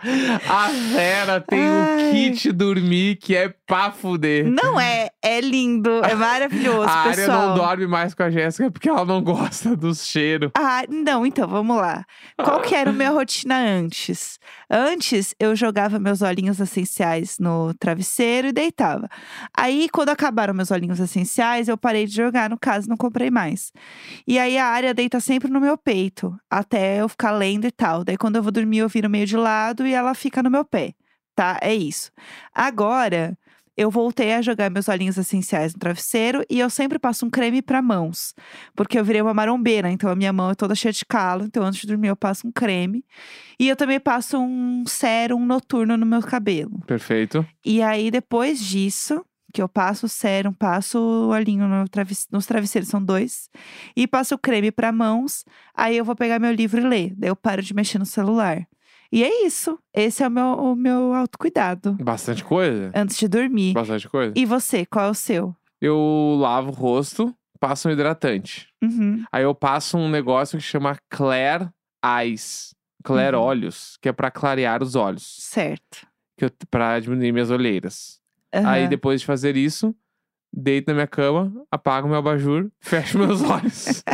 A 0.48 0.68
Vera 0.94 1.40
tem 1.40 1.60
Ai. 1.60 2.08
o 2.08 2.12
kit 2.12 2.52
dormir 2.52 3.16
que 3.16 3.34
é 3.34 3.48
pra 3.66 3.90
fuder. 3.90 4.48
Não 4.48 4.80
é, 4.80 5.08
é 5.20 5.40
lindo, 5.40 5.90
é 6.04 6.14
maravilhoso, 6.16 6.88
a 6.88 6.92
área 6.92 7.26
não 7.26 7.54
dorme 7.54 7.86
mais 7.86 8.14
com 8.14 8.22
a 8.22 8.30
Jéssica 8.30 8.70
porque 8.70 8.88
ela 8.88 9.04
não 9.04 9.22
gosta 9.22 9.74
do 9.76 9.92
cheiro. 9.94 10.52
Ah, 10.56 10.82
não, 10.88 11.26
então, 11.26 11.48
vamos 11.48 11.76
lá. 11.76 12.04
Qual 12.36 12.60
que 12.60 12.74
era 12.74 12.90
a 12.90 12.92
minha 12.92 13.10
rotina 13.10 13.58
antes? 13.58 14.38
Antes, 14.70 15.34
eu 15.40 15.56
jogava 15.56 15.98
meus 15.98 16.22
olhinhos 16.22 16.60
essenciais 16.60 17.38
no 17.40 17.74
travesseiro 17.74 18.48
e 18.48 18.52
deitava. 18.52 19.08
Aí, 19.56 19.88
quando 19.92 20.10
acabaram 20.10 20.54
meus 20.54 20.70
olhinhos 20.70 21.00
essenciais, 21.00 21.68
eu 21.68 21.76
parei 21.76 22.06
de 22.06 22.14
jogar, 22.14 22.50
no 22.50 22.58
caso, 22.58 22.88
não 22.88 22.96
comprei 22.96 23.30
mais. 23.30 23.72
E 24.26 24.38
aí, 24.38 24.56
a 24.58 24.66
área 24.66 24.94
deita 24.94 25.18
sempre 25.20 25.50
no 25.50 25.60
meu 25.60 25.76
peito, 25.76 26.38
até 26.48 27.00
eu 27.00 27.08
ficar 27.08 27.32
lendo 27.32 27.66
e 27.66 27.70
tal. 27.70 28.04
Daí, 28.04 28.16
quando 28.16 28.36
eu 28.36 28.42
vou 28.42 28.52
dormir, 28.52 28.78
eu 28.78 28.88
viro 28.88 29.10
meio 29.10 29.26
de 29.26 29.36
lado 29.36 29.87
e 29.88 29.94
ela 29.94 30.14
fica 30.14 30.42
no 30.42 30.50
meu 30.50 30.64
pé, 30.64 30.94
tá? 31.34 31.58
É 31.62 31.74
isso. 31.74 32.10
Agora... 32.54 33.36
eu 33.80 33.92
voltei 33.92 34.34
a 34.34 34.42
jogar 34.42 34.68
meus 34.70 34.88
olhinhos 34.88 35.16
essenciais 35.16 35.72
no 35.72 35.78
travesseiro 35.78 36.44
e 36.50 36.58
eu 36.58 36.68
sempre 36.68 36.98
passo 36.98 37.24
um 37.24 37.30
creme 37.30 37.62
pra 37.62 37.80
mãos. 37.80 38.34
Porque 38.74 38.98
eu 38.98 39.04
virei 39.04 39.22
uma 39.22 39.32
marombeira, 39.32 39.88
então 39.88 40.10
a 40.10 40.16
minha 40.16 40.32
mão 40.32 40.50
é 40.50 40.54
toda 40.56 40.74
cheia 40.74 40.92
de 40.92 41.04
calo. 41.06 41.44
Então 41.44 41.62
antes 41.62 41.82
de 41.82 41.86
dormir 41.86 42.08
eu 42.08 42.16
passo 42.16 42.44
um 42.48 42.50
creme. 42.50 43.04
E 43.56 43.68
eu 43.68 43.76
também 43.76 44.00
passo 44.00 44.36
um 44.36 44.82
sérum 44.84 45.46
noturno 45.46 45.96
no 45.96 46.04
meu 46.04 46.20
cabelo. 46.22 46.80
Perfeito. 46.88 47.46
E 47.64 47.80
aí 47.80 48.10
depois 48.10 48.58
disso, 48.58 49.24
que 49.54 49.62
eu 49.62 49.68
passo 49.68 50.06
o 50.06 50.08
sérum, 50.08 50.52
passo 50.52 50.98
o 50.98 51.28
olhinho 51.28 51.68
no 51.68 51.88
traves- 51.88 52.26
nos 52.32 52.46
travesseiros, 52.46 52.90
são 52.90 53.00
dois. 53.00 53.48
E 53.96 54.08
passo 54.08 54.34
o 54.34 54.38
creme 54.38 54.72
pra 54.72 54.90
mãos. 54.90 55.44
Aí 55.72 55.96
eu 55.96 56.04
vou 56.04 56.16
pegar 56.16 56.40
meu 56.40 56.50
livro 56.52 56.80
e 56.80 56.84
ler. 56.84 57.14
Daí 57.16 57.30
eu 57.30 57.36
paro 57.36 57.62
de 57.62 57.72
mexer 57.72 58.00
no 58.00 58.06
celular. 58.06 58.66
E 59.10 59.24
é 59.24 59.46
isso. 59.46 59.78
Esse 59.94 60.22
é 60.22 60.28
o 60.28 60.30
meu, 60.30 60.46
o 60.46 60.74
meu 60.76 61.14
autocuidado. 61.14 61.92
Bastante 61.94 62.44
coisa. 62.44 62.90
Antes 62.94 63.16
de 63.16 63.26
dormir. 63.28 63.72
Bastante 63.72 64.08
coisa. 64.08 64.32
E 64.36 64.44
você, 64.44 64.84
qual 64.84 65.06
é 65.06 65.10
o 65.10 65.14
seu? 65.14 65.54
Eu 65.80 66.36
lavo 66.38 66.70
o 66.70 66.74
rosto, 66.74 67.34
passo 67.58 67.88
um 67.88 67.92
hidratante. 67.92 68.68
Uhum. 68.82 69.24
Aí 69.32 69.44
eu 69.44 69.54
passo 69.54 69.96
um 69.96 70.08
negócio 70.10 70.58
que 70.58 70.64
chama 70.64 70.98
Claire 71.08 71.68
Eyes. 72.04 72.74
Claire 73.04 73.36
Uhum. 73.36 73.42
Olhos, 73.42 73.96
que 74.02 74.08
é 74.08 74.12
pra 74.12 74.30
clarear 74.30 74.82
os 74.82 74.94
olhos. 74.94 75.22
Certo. 75.40 76.06
Que 76.36 76.44
eu, 76.46 76.50
pra 76.70 76.98
diminuir 77.00 77.32
minhas 77.32 77.50
olheiras. 77.50 78.20
Aí 78.52 78.82
Aham. 78.82 78.88
depois 78.88 79.20
de 79.20 79.26
fazer 79.26 79.56
isso, 79.56 79.94
deito 80.58 80.88
na 80.88 80.94
minha 80.94 81.06
cama, 81.06 81.52
apago 81.70 82.08
meu 82.08 82.16
abajur, 82.18 82.68
fecho 82.80 83.18
meus 83.18 83.42
olhos. 83.42 84.02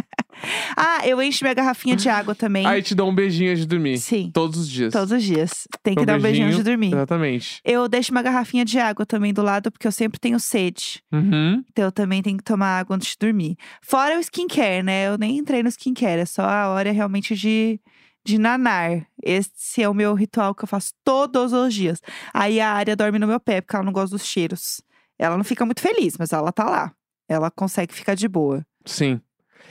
Ah, 0.77 1.07
eu 1.07 1.23
encho 1.23 1.45
minha 1.45 1.55
garrafinha 1.55 1.95
de 1.95 2.09
água 2.09 2.35
também. 2.35 2.67
Aí 2.67 2.83
te 2.83 2.93
dou 2.93 3.09
um 3.09 3.15
beijinho 3.15 3.51
antes 3.53 3.61
de 3.63 3.69
dormir. 3.69 3.99
Sim, 3.99 4.31
Todos 4.35 4.59
os 4.59 4.69
dias. 4.69 4.93
todos 4.93 5.13
os 5.13 5.23
dias. 5.23 5.67
Tem 5.81 5.95
que 5.95 6.03
Um 6.03 6.05
dar 6.05 6.19
um 6.19 6.21
beijinho 6.21 6.47
antes 6.47 6.59
de 6.59 6.65
dormir. 6.65 6.89
Exatamente. 6.89 7.61
Eu 7.65 7.89
deixo 7.89 8.11
uma 8.11 8.21
garrafinha 8.21 8.65
de 8.65 8.79
água 8.81 9.07
também 9.07 9.33
do 9.33 9.43
lado, 9.43 9.71
porque 9.71 9.87
eu 9.87 9.93
sempre 9.93 10.19
tenho 10.19 10.39
sede. 10.41 11.01
Uhum. 11.13 11.63
Então 11.71 11.85
eu 11.85 11.93
também 11.93 12.21
tenho 12.21 12.37
que 12.37 12.43
tomar 12.43 12.81
água 12.81 12.97
antes 12.97 13.11
de 13.11 13.17
dormir. 13.19 13.57
Fora 13.81 14.19
o 14.19 14.21
skincare, 14.21 14.83
né? 14.83 15.07
Eu 15.07 15.17
nem 15.17 15.39
entrei 15.39 15.63
no 15.63 15.69
skincare, 15.69 16.21
é 16.23 16.27
só 16.27 16.43
a 16.43 16.69
hora 16.71 16.91
realmente 16.91 17.37
de, 17.37 17.81
de 18.25 18.37
nanar. 18.37 19.07
Esse 19.23 19.83
é 19.83 19.89
o 19.89 19.95
meu 19.95 20.15
ritual 20.15 20.53
que 20.53 20.65
eu 20.65 20.69
faço 20.69 20.93
todos 21.05 21.53
os 21.53 21.73
dias. 21.73 22.01
Aí 22.35 22.61
a 22.61 22.73
área 22.73 22.97
dorme 22.97 23.21
no 23.21 23.29
meu 23.29 23.39
pé, 23.39 23.61
porque 23.61 23.77
ela 23.77 23.85
não 23.85 23.93
gosta 23.93 24.17
dos 24.17 24.27
cheiros. 24.27 24.83
Ela 25.19 25.37
não 25.37 25.45
fica 25.45 25.65
muito 25.65 25.81
feliz, 25.81 26.17
mas 26.19 26.33
ela 26.33 26.53
tá 26.53 26.65
lá. 26.65 26.93
Ela 27.29 27.51
consegue 27.51 27.95
ficar 27.95 28.15
de 28.15 28.29
boa. 28.29 28.65
Sim. 28.85 29.21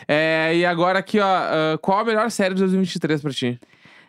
É, 0.08 0.56
e 0.56 0.66
agora 0.66 1.00
aqui, 1.00 1.20
ó, 1.20 1.26
ah, 1.26 1.78
qual 1.82 2.00
a 2.00 2.04
melhor 2.06 2.30
série 2.32 2.54
de 2.56 2.62
2023 2.62 3.22
pra 3.22 3.32
ti? 3.32 3.60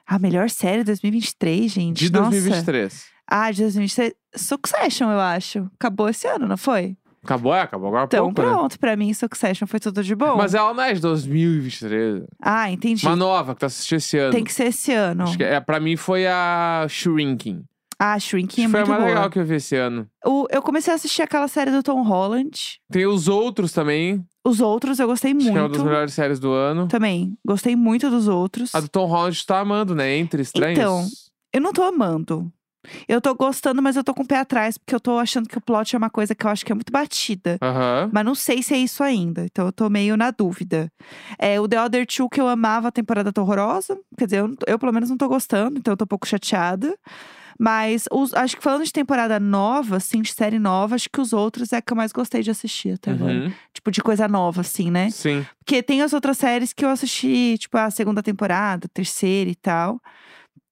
A 0.06 0.18
melhor 0.18 0.50
série 0.50 0.78
de 0.78 0.84
2023, 0.86 1.70
gente. 1.72 1.98
De 1.98 2.12
Nossa. 2.12 2.30
2023. 2.30 3.04
Ah, 3.26 3.50
de 3.50 3.62
2023. 3.62 4.12
Succession, 4.36 5.10
eu 5.10 5.20
acho. 5.20 5.70
Acabou 5.78 6.08
esse 6.08 6.26
ano, 6.26 6.46
não 6.46 6.56
foi? 6.56 6.96
Acabou? 7.22 7.54
É, 7.54 7.62
acabou 7.62 7.88
agora 7.88 8.04
Então, 8.04 8.26
pouco, 8.26 8.42
né? 8.42 8.48
pronto. 8.54 8.78
Pra 8.78 8.96
mim, 8.96 9.14
Succession 9.14 9.66
foi 9.66 9.80
tudo 9.80 10.04
de 10.04 10.14
bom. 10.14 10.36
Mas 10.36 10.52
ela 10.54 10.74
não 10.74 10.82
é 10.82 10.92
de 10.92 11.00
2023. 11.00 12.22
Ah, 12.40 12.70
entendi. 12.70 13.06
Uma 13.06 13.16
nova 13.16 13.54
que 13.54 13.60
tu 13.60 13.66
assistiu 13.66 13.96
esse 13.96 14.18
ano. 14.18 14.32
Tem 14.32 14.44
que 14.44 14.52
ser 14.52 14.64
esse 14.64 14.92
ano. 14.92 15.22
Acho 15.24 15.36
que 15.38 15.44
é, 15.44 15.58
pra 15.58 15.80
mim 15.80 15.96
foi 15.96 16.26
a 16.26 16.84
Shrinking. 16.88 17.64
Ah, 17.98 18.18
Shrinking 18.18 18.64
é 18.64 18.68
foi 18.68 18.80
a 18.80 18.82
muito 18.86 18.90
mais 18.90 19.02
boa. 19.04 19.14
legal 19.14 19.30
que 19.30 19.38
eu 19.38 19.44
vi 19.44 19.54
esse 19.56 19.76
ano. 19.76 20.06
O- 20.24 20.46
eu 20.50 20.60
comecei 20.62 20.92
a 20.92 20.96
assistir 20.96 21.22
aquela 21.22 21.48
série 21.48 21.70
do 21.70 21.82
Tom 21.82 22.02
Holland. 22.02 22.78
Tem 22.90 23.06
os 23.06 23.28
outros 23.28 23.72
também. 23.72 24.24
Os 24.44 24.60
outros 24.60 24.98
eu 24.98 25.06
gostei 25.06 25.32
Acho 25.32 25.40
que 25.40 25.48
é 25.48 25.52
uma 25.52 25.60
muito. 25.62 25.76
das 25.78 25.82
melhores 25.86 26.12
séries 26.14 26.38
do 26.38 26.52
ano. 26.52 26.88
Também. 26.88 27.36
Gostei 27.46 27.74
muito 27.76 28.10
dos 28.10 28.28
outros. 28.28 28.74
A 28.74 28.80
do 28.80 28.88
Tom 28.88 29.06
Holland 29.06 29.38
tu 29.38 29.46
tá 29.46 29.60
amando, 29.60 29.94
né? 29.94 30.16
Entre 30.16 30.42
Estranhos. 30.42 30.78
Então, 30.78 31.06
Eu 31.52 31.60
não 31.60 31.72
tô 31.72 31.82
amando. 31.84 32.52
Eu 33.08 33.18
tô 33.18 33.34
gostando, 33.34 33.80
mas 33.80 33.96
eu 33.96 34.04
tô 34.04 34.12
com 34.12 34.24
o 34.24 34.26
pé 34.26 34.36
atrás, 34.40 34.76
porque 34.76 34.94
eu 34.94 35.00
tô 35.00 35.16
achando 35.18 35.48
que 35.48 35.56
o 35.56 35.60
plot 35.60 35.94
é 35.94 35.98
uma 35.98 36.10
coisa 36.10 36.34
que 36.34 36.44
eu 36.44 36.50
acho 36.50 36.66
que 36.66 36.70
é 36.72 36.74
muito 36.74 36.92
batida. 36.92 37.56
Aham. 37.62 38.10
Mas 38.12 38.24
não 38.26 38.34
sei 38.34 38.62
se 38.62 38.74
é 38.74 38.76
isso 38.76 39.02
ainda. 39.02 39.46
Então 39.46 39.64
eu 39.64 39.72
tô 39.72 39.88
meio 39.88 40.16
na 40.18 40.30
dúvida. 40.30 40.92
É, 41.38 41.58
o 41.58 41.66
The 41.66 41.80
Other 41.82 42.06
Two, 42.06 42.28
que 42.28 42.38
eu 42.38 42.46
amava, 42.46 42.88
a 42.88 42.92
temporada 42.92 43.32
tá 43.32 43.40
horrorosa. 43.40 43.96
Quer 44.18 44.24
dizer, 44.26 44.40
eu, 44.40 44.48
não 44.48 44.56
tô- 44.56 44.66
eu 44.68 44.78
pelo 44.78 44.92
menos 44.92 45.08
não 45.08 45.16
tô 45.16 45.26
gostando, 45.28 45.78
então 45.78 45.92
eu 45.92 45.96
tô 45.96 46.04
um 46.04 46.08
pouco 46.08 46.26
chateada. 46.28 46.94
Mas 47.58 48.04
os- 48.10 48.34
acho 48.34 48.56
que 48.56 48.62
falando 48.62 48.84
de 48.84 48.92
temporada 48.92 49.38
nova, 49.38 49.96
assim, 49.96 50.20
de 50.22 50.32
série 50.32 50.58
nova, 50.58 50.94
acho 50.94 51.08
que 51.10 51.20
os 51.20 51.32
outros 51.32 51.72
é 51.72 51.80
que 51.80 51.92
eu 51.92 51.96
mais 51.96 52.12
gostei 52.12 52.42
de 52.42 52.50
assistir 52.50 52.94
até 52.94 53.10
agora. 53.12 53.32
Uhum. 53.32 53.52
Tipo, 53.72 53.90
de 53.90 54.02
coisa 54.02 54.26
nova, 54.28 54.60
assim, 54.62 54.90
né? 54.90 55.10
Sim. 55.10 55.46
Porque 55.58 55.82
tem 55.82 56.02
as 56.02 56.12
outras 56.12 56.36
séries 56.38 56.72
que 56.72 56.84
eu 56.84 56.88
assisti, 56.88 57.56
tipo, 57.58 57.76
a 57.78 57.90
segunda 57.90 58.22
temporada, 58.22 58.88
terceira 58.92 59.50
e 59.50 59.54
tal. 59.54 60.00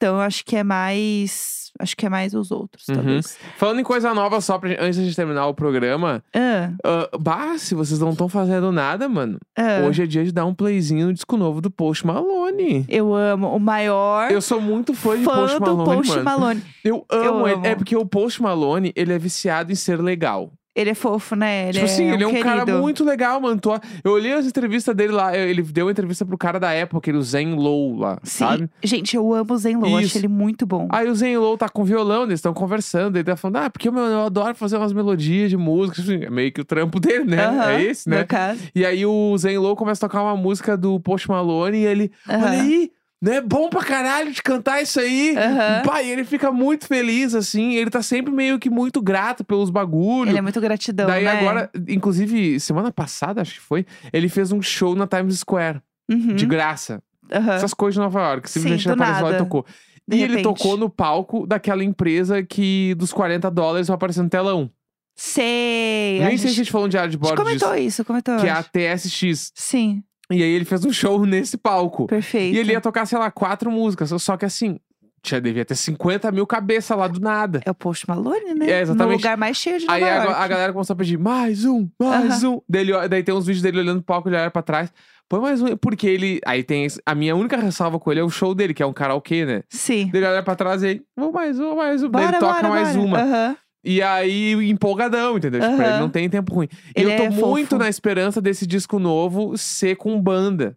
Então, 0.03 0.21
acho 0.21 0.45
que 0.45 0.57
é 0.57 0.65
mais. 0.65 1.63
Acho 1.79 1.97
que 1.97 2.05
é 2.05 2.09
mais 2.09 2.35
os 2.35 2.51
outros, 2.51 2.87
Uhum. 2.89 2.95
talvez. 2.97 3.39
Falando 3.57 3.81
em 3.81 3.85
coisa 3.85 4.13
nova, 4.13 4.41
só 4.43 4.59
pra, 4.59 4.71
antes 4.79 4.97
de 5.01 5.17
terminar 5.17 5.47
o 5.47 5.55
programa. 5.55 6.23
Ah, 6.35 6.71
ah, 6.85 7.09
bah, 7.19 7.57
se 7.57 7.75
vocês 7.75 7.99
não 7.99 8.11
estão 8.11 8.29
fazendo 8.29 8.71
nada, 8.71 9.09
mano. 9.09 9.39
ah. 9.57 9.83
Hoje 9.89 10.03
é 10.03 10.07
dia 10.07 10.23
de 10.25 10.33
dar 10.33 10.45
um 10.45 10.55
playzinho 10.55 11.07
no 11.07 11.15
disco 11.15 11.37
novo 11.37 11.61
do 11.63 11.71
Post 11.71 12.07
Malone. 12.07 12.85
Eu 12.89 13.15
amo 13.15 13.49
o 13.57 13.59
maior 13.59 14.31
Eu 14.31 14.43
sou 14.43 14.61
muito 14.61 14.93
fã 14.93 15.17
de 15.17 15.25
fã 15.25 15.33
Post 15.35 15.59
do 15.59 15.61
Malone, 15.77 15.97
Post 15.97 16.11
mano. 16.13 16.25
Malone. 16.25 16.63
Eu 16.85 17.07
amo 17.11 17.25
Eu 17.41 17.47
ele. 17.49 17.55
amo. 17.55 17.67
É 17.67 17.75
porque 17.75 17.97
o 17.97 18.05
Post 18.05 18.43
Malone, 18.43 18.93
ele 18.95 19.13
é 19.15 19.19
viciado 19.19 19.73
em 19.73 19.77
ser 19.77 19.99
legal. 20.01 20.53
Ele 20.75 20.89
é 20.91 20.95
fofo, 20.95 21.37
né? 21.37 21.65
Ele 21.65 21.73
tipo 21.75 21.85
assim, 21.85 22.05
é 22.07 22.13
um 22.13 22.15
ele 22.15 22.25
é 22.25 22.27
um 22.27 22.41
cara 22.43 22.61
querido. 22.65 22.79
muito 22.81 23.05
legal, 23.05 23.39
mano. 23.41 23.61
Tô- 23.61 23.79
Eu 24.03 24.13
olhei 24.13 24.33
as 24.33 24.47
entrevistas 24.47 24.95
dele 24.97 25.13
lá. 25.13 25.37
eu- 25.37 25.47
Ele 25.49 25.61
deu 25.63 25.85
uma 25.85 25.93
entrevista 25.93 26.25
pro 26.25 26.39
cara 26.39 26.59
da 26.59 26.71
Apple, 26.71 26.97
aquele 26.99 27.21
Zen 27.23 27.55
Low 27.55 27.95
lá, 27.99 28.19
Sim. 28.23 28.39
sabe? 28.39 28.71
Gente, 28.83 29.15
eu 29.15 29.35
amo 29.35 29.53
o 29.53 29.59
Zen 29.59 29.77
Lo, 29.77 29.97
acho 29.99 30.17
ele 30.17 30.29
muito 30.29 30.65
bom. 30.65 30.89
Aí 30.91 31.07
o 31.09 31.15
Zen 31.15 31.37
Low 31.37 31.59
tá 31.59 31.69
com 31.69 31.85
violão, 31.85 32.23
eles 32.23 32.35
estão 32.39 32.55
conversando. 32.55 33.17
Ele 33.17 33.25
tá 33.25 33.37
falando, 33.37 33.57
ah, 33.57 33.69
porque 33.71 33.91
meu, 33.91 34.03
eu 34.03 34.23
adoro 34.23 34.55
fazer 34.55 34.79
umas 34.79 34.95
melodias 34.95 35.51
de 35.51 35.59
música. 35.59 36.01
Assim, 36.01 36.25
é 36.25 36.31
meio 36.31 36.51
que 36.51 36.63
o 36.63 36.65
trampo 36.65 36.99
dele, 36.99 37.25
né? 37.25 37.45
Aham, 37.45 37.71
É 37.73 37.83
esse, 37.83 38.09
né? 38.09 38.21
No 38.21 38.27
caso. 38.27 38.61
E 38.75 38.87
aí 38.87 39.05
o 39.05 39.37
Zen 39.37 39.59
Low 39.59 39.77
começa 39.77 40.07
a 40.07 40.09
tocar 40.09 40.23
uma 40.23 40.37
música 40.37 40.75
do 40.75 40.99
Post 41.01 41.29
Malone 41.29 41.77
e 41.79 41.85
ele, 41.85 42.11
Aham. 42.27 42.45
olha 42.47 42.63
aí, 42.63 42.91
né? 43.23 43.41
Bom 43.41 43.69
pra 43.71 43.85
caralho 43.85 44.33
de 44.33 44.43
cantar 44.43 44.83
isso 44.83 44.99
aí. 44.99 45.37
Aham. 45.37 45.83
Pai, 45.87 46.09
ele 46.11 46.25
fica 46.25 46.51
muito 46.51 46.87
feliz, 46.87 47.35
assim. 47.35 47.75
Ele 47.75 47.89
tá 47.89 48.03
sempre 48.03 48.33
meio 48.33 48.59
que 48.59 48.69
muito 48.69 49.01
grato 49.01 49.45
pelos 49.45 49.71
bagulhos. 49.71 50.29
Ele 50.31 50.39
é 50.39 50.43
muito 50.43 50.61
gratidão, 50.61 51.07
Daí 51.07 51.25
né? 51.25 51.31
agora, 51.31 51.71
inclusive, 51.89 52.59
semana 52.59 52.91
passada, 52.91 53.41
acho 53.41 53.55
que 53.55 53.61
foi, 53.61 53.87
ele 54.13 54.29
fez 54.29 54.51
um 54.51 54.61
show 54.61 54.95
na 54.97 55.07
Times 55.07 55.39
Square, 55.39 55.81
Uhum. 56.11 56.35
de 56.35 56.45
graça. 56.45 57.01
Aham. 57.33 57.55
Essas 57.55 57.73
coisas 57.73 57.95
de 57.95 58.01
Nova 58.01 58.21
York. 58.21 58.51
Simplesmente 58.51 58.83
Sim, 58.83 58.91
ele 58.91 59.01
apareceu 59.01 59.27
lá 59.29 59.33
e 59.35 59.39
tocou. 59.39 59.65
De 60.07 60.17
e 60.17 60.23
ele 60.23 60.37
repente. 60.39 60.43
tocou 60.43 60.77
no 60.77 60.91
palco 60.91 61.47
daquela 61.47 61.85
empresa 61.85 62.43
que 62.43 62.93
dos 62.97 63.13
40 63.13 63.49
dólares 63.51 63.87
vai 63.87 63.95
aparecer 63.95 64.21
no 64.21 64.29
telão. 64.29 64.69
Sei. 65.17 66.19
Nem 66.19 66.31
sei 66.31 66.39
se 66.39 66.45
a 66.45 66.49
gente, 66.49 66.57
gente 66.57 66.73
falou 66.73 66.87
um 66.87 66.91
diário 66.91 67.09
de 67.11 67.17
a 67.17 67.19
gente 67.21 67.37
bordo 67.37 67.45
disso. 67.51 67.65
comentou 67.65 67.87
isso, 67.87 68.05
comentou. 68.05 68.37
Que 68.39 68.47
é 68.49 68.51
a. 68.51 68.63
TSX. 68.63 69.53
Sim, 69.55 70.03
E 70.33 70.43
aí 70.43 70.51
ele 70.51 70.65
fez 70.65 70.85
um 70.85 70.93
show 70.93 71.25
nesse 71.27 71.57
palco. 71.57 72.07
perfeito. 72.07 72.55
E 72.57 72.59
ele 72.59 72.73
ia 72.73 72.81
tocar, 72.81 73.07
sei 73.07 73.19
lá, 73.19 73.31
quatro 73.31 73.71
músicas. 73.71 74.11
Só 74.23 74.37
que 74.37 74.45
assim, 74.45 74.79
já 75.25 75.39
devia 75.39 75.65
ter 75.65 75.77
50 75.77 76.33
mil 76.33 76.47
cabeças 76.47 76.97
lá 76.97 77.07
do 77.07 77.21
nada. 77.21 77.61
É 77.65 77.71
o 77.71 77.75
Post 77.75 78.09
Malone, 78.09 78.55
né? 78.55 78.71
É, 78.71 78.81
exatamente. 78.81 79.11
No 79.13 79.17
lugar 79.17 79.37
mais 79.37 79.57
cheio 79.57 79.79
de 79.79 79.87
Aí 79.89 80.03
a, 80.03 80.23
a 80.43 80.49
galera 80.49 80.73
começou 80.73 80.95
a 80.95 80.97
pedir 80.97 81.19
mais 81.19 81.65
um, 81.65 81.89
mais 82.01 82.43
um. 82.43 82.61
Daí, 82.69 82.83
ele- 82.83 83.09
daí 83.09 83.23
tem 83.23 83.35
uns 83.35 83.47
vídeos 83.47 83.63
dele 83.63 83.79
olhando 83.79 83.99
pro 84.03 84.15
palco, 84.15 84.29
ele 84.29 84.37
olha 84.37 84.51
pra 84.51 84.63
trás. 84.63 84.93
Põe 85.29 85.41
mais 85.41 85.63
um. 85.63 85.77
Porque 85.77 86.07
ele. 86.07 86.41
Aí 86.45 86.63
tem. 86.63 86.87
A 87.07 87.15
minha 87.15 87.35
única 87.35 87.57
ressalva 87.57 87.99
com 87.99 88.11
ele 88.11 88.21
é 88.21 88.25
o 88.25 88.29
show 88.29 88.55
dele, 88.55 88.75
que 88.75 88.83
é 88.83 88.87
um 88.87 88.93
karaokê, 88.93 89.47
né? 89.47 89.63
Sim. 89.71 90.11
Daí 90.13 90.21
ele 90.21 90.27
olha 90.27 90.43
pra 90.43 90.55
trás 90.57 90.83
e 90.83 90.87
aí, 90.89 91.03
vou 91.17 91.33
mais 91.33 91.59
um, 91.59 91.75
mais 91.77 92.03
um. 92.03 92.11
daí 92.11 92.25
Bora, 92.25 92.37
ele 92.37 92.41
toca 92.41 92.55
bora, 92.55 92.69
mais 92.69 92.97
bora. 92.97 93.07
uma. 93.09 93.19
Aham. 93.21 93.57
E 93.85 94.01
aí, 94.01 94.53
empolgadão, 94.71 95.37
entendeu? 95.37 95.61
Tipo, 95.61 95.73
Aham. 95.75 95.85
ele 95.91 95.99
não 95.99 96.09
tem 96.09 96.29
tempo 96.31 96.55
ruim. 96.55 96.69
E 96.97 97.01
Ele 97.01 97.13
eu 97.13 97.17
tô 97.17 97.23
é 97.25 97.31
fofo. 97.33 97.47
muito 97.49 97.77
na 97.79 97.89
esperança 97.89 98.41
desse 98.41 98.67
disco 98.67 98.99
novo 98.99 99.57
ser 99.59 99.97
com 99.97 100.21
banda. 100.21 100.77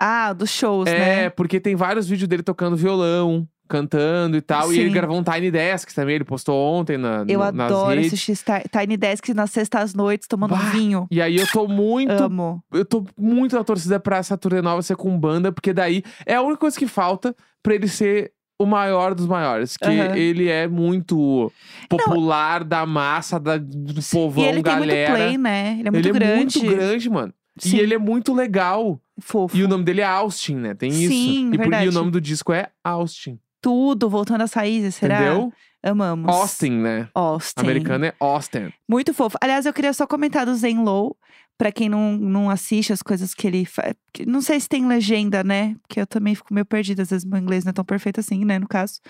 Ah, 0.00 0.32
dos 0.32 0.50
shows, 0.50 0.86
É, 0.88 0.98
né? 0.98 1.30
porque 1.30 1.58
tem 1.58 1.74
vários 1.74 2.08
vídeos 2.08 2.28
dele 2.28 2.42
tocando 2.42 2.76
violão, 2.76 3.48
cantando 3.68 4.36
e 4.36 4.40
tal. 4.42 4.72
E 4.72 4.78
ele 4.78 4.88
Sim. 4.88 4.94
gravou 4.94 5.18
um 5.18 5.22
Tiny 5.22 5.50
Desk 5.50 5.92
também, 5.94 6.16
ele 6.16 6.24
postou 6.24 6.54
ontem 6.56 6.98
na, 6.98 7.24
Eu 7.26 7.38
no- 7.40 7.52
nas 7.52 7.72
adoro 7.72 7.94
redes. 7.94 8.08
assistir 8.12 8.36
Sti- 8.36 8.68
Tiny 8.70 8.96
Desk 8.96 9.32
nas 9.34 9.50
sextas 9.50 9.94
noites, 9.94 10.28
tomando 10.28 10.50
Bah, 10.50 10.70
vinho. 10.70 11.06
E 11.10 11.22
aí 11.22 11.36
eu 11.36 11.46
tô 11.50 11.66
muito 11.66 12.10
Amo. 12.12 12.62
eu 12.72 12.84
tô 12.84 13.04
muito 13.18 13.56
na 13.56 13.64
torcida 13.64 13.98
pra 13.98 14.18
essa 14.18 14.36
turnê 14.36 14.60
nova 14.60 14.82
ser 14.82 14.96
com 14.96 15.18
banda, 15.18 15.50
porque 15.50 15.72
daí 15.72 16.02
é 16.26 16.34
a 16.34 16.42
única 16.42 16.58
coisa 16.58 16.78
que 16.78 16.86
falta 16.86 17.34
pra 17.62 17.74
ele 17.74 17.88
ser 17.88 18.32
o 18.58 18.66
maior 18.66 19.14
dos 19.14 19.26
maiores. 19.26 19.76
Que 19.76 19.84
Aham. 19.86 20.16
ele 20.16 20.48
é 20.48 20.66
muito 20.68 21.50
popular 21.88 22.64
da 22.64 22.86
massa, 22.86 23.38
da, 23.38 23.56
do 23.58 24.00
povão, 24.10 24.44
e 24.44 24.48
ele 24.48 24.62
galera. 24.62 25.10
muito 25.10 25.16
play, 25.24 25.38
né? 25.38 25.76
Ele 25.78 25.88
é 25.88 25.90
muito 25.90 26.08
ele 26.08 26.12
grande. 26.18 26.58
é 26.58 26.62
muito 26.62 26.76
grande, 26.76 27.10
mano. 27.10 27.34
Sim. 27.58 27.76
E 27.76 27.80
ele 27.80 27.94
é 27.94 27.98
muito 27.98 28.34
legal. 28.34 29.00
Fofo. 29.20 29.56
E 29.56 29.62
o 29.62 29.68
nome 29.68 29.84
dele 29.84 30.00
é 30.00 30.04
Austin, 30.04 30.56
né? 30.56 30.74
Tem 30.74 30.90
isso. 30.90 31.12
Sim, 31.12 31.46
e, 31.48 31.50
por- 31.50 31.54
e 31.54 31.58
verdade. 31.68 31.88
o 31.88 31.92
nome 31.92 32.10
do 32.10 32.20
disco 32.20 32.52
é 32.52 32.68
Austin. 32.82 33.38
Tudo, 33.60 34.10
voltando 34.10 34.42
às 34.42 34.52
raízes, 34.52 34.96
será? 34.96 35.20
Entendeu? 35.22 35.52
Amamos. 35.82 36.28
Austin, 36.34 36.70
né? 36.70 37.08
Austin. 37.14 37.60
Americano 37.60 38.06
é 38.06 38.14
Austin. 38.18 38.72
Muito 38.88 39.14
fofo. 39.14 39.36
Aliás, 39.40 39.66
eu 39.66 39.72
queria 39.72 39.92
só 39.92 40.06
comentar 40.06 40.46
do 40.46 40.54
Zen 40.54 40.82
Low, 40.82 41.16
Pra 41.56 41.70
quem 41.70 41.88
não, 41.88 42.12
não 42.16 42.50
assiste 42.50 42.92
as 42.92 43.00
coisas 43.00 43.32
que 43.32 43.46
ele 43.46 43.64
faz. 43.64 43.94
Não 44.26 44.40
sei 44.40 44.58
se 44.58 44.68
tem 44.68 44.86
legenda, 44.88 45.44
né? 45.44 45.76
Porque 45.82 46.00
eu 46.00 46.06
também 46.06 46.34
fico 46.34 46.52
meio 46.52 46.66
perdida. 46.66 47.02
Às 47.02 47.10
vezes 47.10 47.24
meu 47.24 47.38
inglês 47.38 47.64
não 47.64 47.70
é 47.70 47.72
tão 47.72 47.84
perfeito 47.84 48.18
assim, 48.18 48.44
né? 48.44 48.58
No 48.58 48.66
caso. 48.66 49.00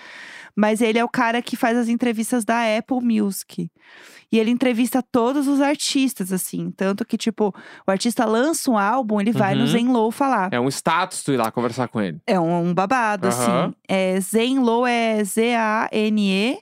Mas 0.54 0.82
ele 0.82 0.98
é 0.98 1.04
o 1.04 1.08
cara 1.08 1.40
que 1.40 1.56
faz 1.56 1.76
as 1.76 1.88
entrevistas 1.88 2.44
da 2.44 2.60
Apple 2.76 3.00
Music. 3.00 3.70
E 4.30 4.38
ele 4.38 4.50
entrevista 4.50 5.02
todos 5.02 5.48
os 5.48 5.60
artistas, 5.60 6.32
assim. 6.32 6.70
Tanto 6.70 7.04
que, 7.04 7.16
tipo, 7.16 7.54
o 7.86 7.90
artista 7.90 8.24
lança 8.26 8.70
um 8.70 8.76
álbum, 8.76 9.20
ele 9.20 9.32
vai 9.32 9.54
no 9.54 9.62
Uhum. 9.62 9.66
Zenlow 9.68 10.10
falar. 10.10 10.52
É 10.52 10.60
um 10.60 10.68
status 10.68 11.22
tu 11.22 11.32
ir 11.32 11.36
lá 11.38 11.50
conversar 11.50 11.88
com 11.88 12.00
ele. 12.00 12.20
É 12.26 12.38
um, 12.38 12.68
um 12.68 12.74
babado, 12.74 13.28
Aham. 13.28 13.66
assim. 13.66 13.74
É, 13.88 14.20
Zenlow 14.20 14.86
é 14.86 15.22
Z-A-N-E. 15.24 16.58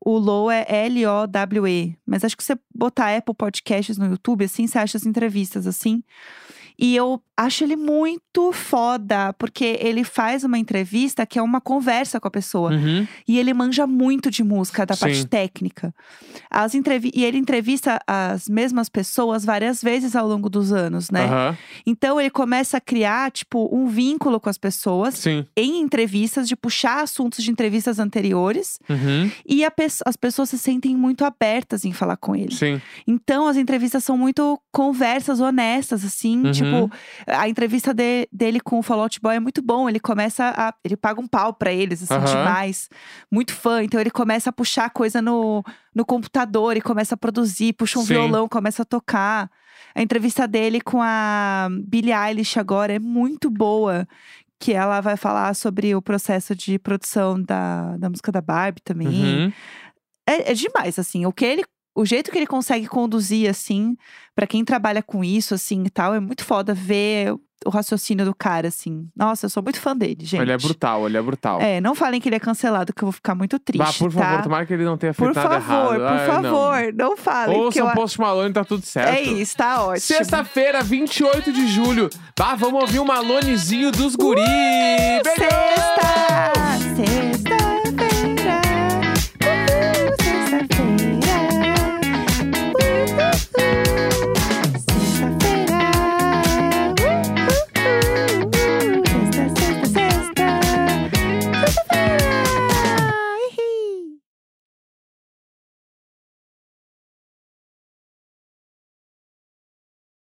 O 0.00 0.18
Low 0.18 0.50
é 0.50 0.64
L-O-W-E. 0.86 1.96
Mas 2.06 2.24
acho 2.24 2.36
que 2.36 2.42
você 2.42 2.58
botar 2.74 3.16
Apple 3.16 3.34
Podcasts 3.34 3.98
no 3.98 4.06
YouTube, 4.06 4.44
assim, 4.44 4.66
você 4.66 4.78
acha 4.78 4.96
as 4.96 5.04
entrevistas, 5.04 5.66
assim. 5.66 6.02
E 6.80 6.96
eu 6.96 7.20
acho 7.36 7.64
ele 7.64 7.76
muito 7.76 8.52
foda, 8.52 9.32
porque 9.34 9.78
ele 9.80 10.04
faz 10.04 10.44
uma 10.44 10.58
entrevista 10.58 11.24
que 11.26 11.38
é 11.38 11.42
uma 11.42 11.60
conversa 11.60 12.18
com 12.20 12.28
a 12.28 12.30
pessoa. 12.30 12.72
Uhum. 12.72 13.06
E 13.26 13.38
ele 13.38 13.52
manja 13.54 13.86
muito 13.86 14.30
de 14.30 14.42
música, 14.42 14.84
da 14.86 14.96
parte 14.96 15.18
Sim. 15.22 15.26
técnica. 15.26 15.94
As 16.50 16.74
entrevi 16.74 17.10
e 17.14 17.24
ele 17.24 17.38
entrevista 17.38 17.98
as 18.06 18.48
mesmas 18.48 18.88
pessoas 18.88 19.44
várias 19.44 19.82
vezes 19.82 20.14
ao 20.16 20.26
longo 20.28 20.48
dos 20.50 20.72
anos, 20.72 21.10
né? 21.10 21.24
Aham. 21.24 21.58
Então 21.86 22.20
ele 22.20 22.30
começa 22.30 22.76
a 22.76 22.80
criar, 22.80 23.30
tipo, 23.30 23.68
um 23.74 23.86
vínculo 23.86 24.38
com 24.40 24.48
as 24.50 24.58
pessoas 24.58 25.14
Sim. 25.14 25.46
em 25.56 25.80
entrevistas, 25.80 26.46
de 26.48 26.54
puxar 26.56 27.02
assuntos 27.02 27.42
de 27.44 27.50
entrevistas 27.50 27.98
anteriores. 27.98 28.78
Uhum. 28.88 29.30
E 29.46 29.68
pe- 29.70 29.86
as 30.06 30.16
pessoas 30.16 30.50
se 30.50 30.58
sentem 30.58 30.94
muito 30.96 31.24
abertas 31.24 31.84
em 31.84 31.92
falar 31.92 32.16
com 32.16 32.34
ele. 32.36 32.54
Sim. 32.54 32.80
Então, 33.06 33.46
as 33.46 33.56
entrevistas 33.56 34.04
são 34.04 34.16
muito 34.16 34.60
conversas 34.72 35.40
honestas, 35.40 36.04
assim. 36.04 36.42
Uhum. 36.44 36.69
Tipo, 36.70 36.90
a 37.26 37.48
entrevista 37.48 37.92
de- 37.94 38.28
dele 38.32 38.60
com 38.60 38.78
o 38.78 38.82
Fall 38.82 39.00
Out 39.00 39.20
Boy 39.20 39.36
é 39.36 39.40
muito 39.40 39.60
bom. 39.62 39.88
Ele 39.88 40.00
começa 40.00 40.52
a. 40.56 40.74
Ele 40.84 40.96
paga 40.96 41.20
um 41.20 41.26
pau 41.26 41.52
pra 41.54 41.72
eles, 41.72 42.02
assim, 42.02 42.14
Aham. 42.14 42.24
demais. 42.24 42.88
Muito 43.30 43.52
fã. 43.54 43.82
Então, 43.82 44.00
ele 44.00 44.10
começa 44.10 44.50
a 44.50 44.52
puxar 44.52 44.90
coisa 44.90 45.20
no, 45.22 45.62
no 45.94 46.04
computador 46.04 46.76
e 46.76 46.80
começa 46.80 47.14
a 47.14 47.18
produzir, 47.18 47.72
puxa 47.74 47.98
um 47.98 48.02
Sim. 48.02 48.14
violão, 48.14 48.48
começa 48.48 48.82
a 48.82 48.84
tocar. 48.84 49.50
A 49.94 50.02
entrevista 50.02 50.46
dele 50.46 50.80
com 50.80 51.00
a 51.02 51.68
Billie 51.86 52.12
Eilish 52.14 52.58
agora 52.58 52.92
é 52.94 52.98
muito 52.98 53.50
boa. 53.50 54.06
Que 54.62 54.74
ela 54.74 55.00
vai 55.00 55.16
falar 55.16 55.54
sobre 55.54 55.94
o 55.94 56.02
processo 56.02 56.54
de 56.54 56.78
produção 56.78 57.40
da, 57.42 57.96
da 57.96 58.10
música 58.10 58.30
da 58.30 58.42
Barbie 58.42 58.82
também. 58.84 59.08
Uhum. 59.46 59.52
É, 60.28 60.50
é 60.52 60.54
demais, 60.54 60.98
assim. 60.98 61.24
O 61.24 61.32
que 61.32 61.44
ele. 61.46 61.64
O 62.00 62.06
jeito 62.06 62.30
que 62.30 62.38
ele 62.38 62.46
consegue 62.46 62.86
conduzir, 62.86 63.48
assim, 63.50 63.94
pra 64.34 64.46
quem 64.46 64.64
trabalha 64.64 65.02
com 65.02 65.22
isso, 65.22 65.54
assim, 65.54 65.82
e 65.84 65.90
tal, 65.90 66.14
é 66.14 66.20
muito 66.20 66.44
foda 66.44 66.72
ver 66.72 67.34
o 67.66 67.68
raciocínio 67.68 68.24
do 68.24 68.34
cara, 68.34 68.68
assim. 68.68 69.06
Nossa, 69.14 69.44
eu 69.44 69.50
sou 69.50 69.62
muito 69.62 69.78
fã 69.78 69.94
dele, 69.94 70.24
gente. 70.24 70.40
Ele 70.40 70.50
é 70.50 70.56
brutal, 70.56 71.06
ele 71.06 71.18
é 71.18 71.20
brutal. 71.22 71.60
É, 71.60 71.78
não 71.78 71.94
falem 71.94 72.18
que 72.18 72.26
ele 72.26 72.36
é 72.36 72.40
cancelado, 72.40 72.90
que 72.94 73.02
eu 73.02 73.06
vou 73.06 73.12
ficar 73.12 73.34
muito 73.34 73.58
triste, 73.58 73.84
Bah, 73.84 73.92
por 73.92 74.10
favor, 74.10 74.36
tá? 74.38 74.42
tomara 74.42 74.64
que 74.64 74.72
ele 74.72 74.84
não 74.84 74.96
tenha 74.96 75.12
Por 75.12 75.26
feito 75.34 75.36
nada 75.46 75.60
favor, 75.60 75.94
errado. 75.94 75.98
por 75.98 76.06
Ai, 76.06 76.26
não. 76.26 76.42
favor, 76.42 76.92
não, 76.94 77.16
falem. 77.18 77.54
porque 77.62 77.80
Ouçam 77.82 77.88
eu... 77.90 77.94
Post 77.94 78.18
Malone, 78.20 78.54
tá 78.54 78.64
tudo 78.64 78.86
certo. 78.86 79.14
É 79.14 79.20
isso, 79.20 79.54
tá 79.58 79.82
ótimo. 79.84 80.00
Sexta-feira, 80.00 80.82
28 80.82 81.52
de 81.52 81.66
julho. 81.68 82.08
Bah, 82.38 82.54
vamos 82.54 82.80
ouvir 82.80 82.98
o 82.98 83.04
Malonezinho 83.04 83.92
dos 83.92 84.16
guri. 84.16 84.40
Beijo! 84.40 85.38
Sexta! 85.38 87.29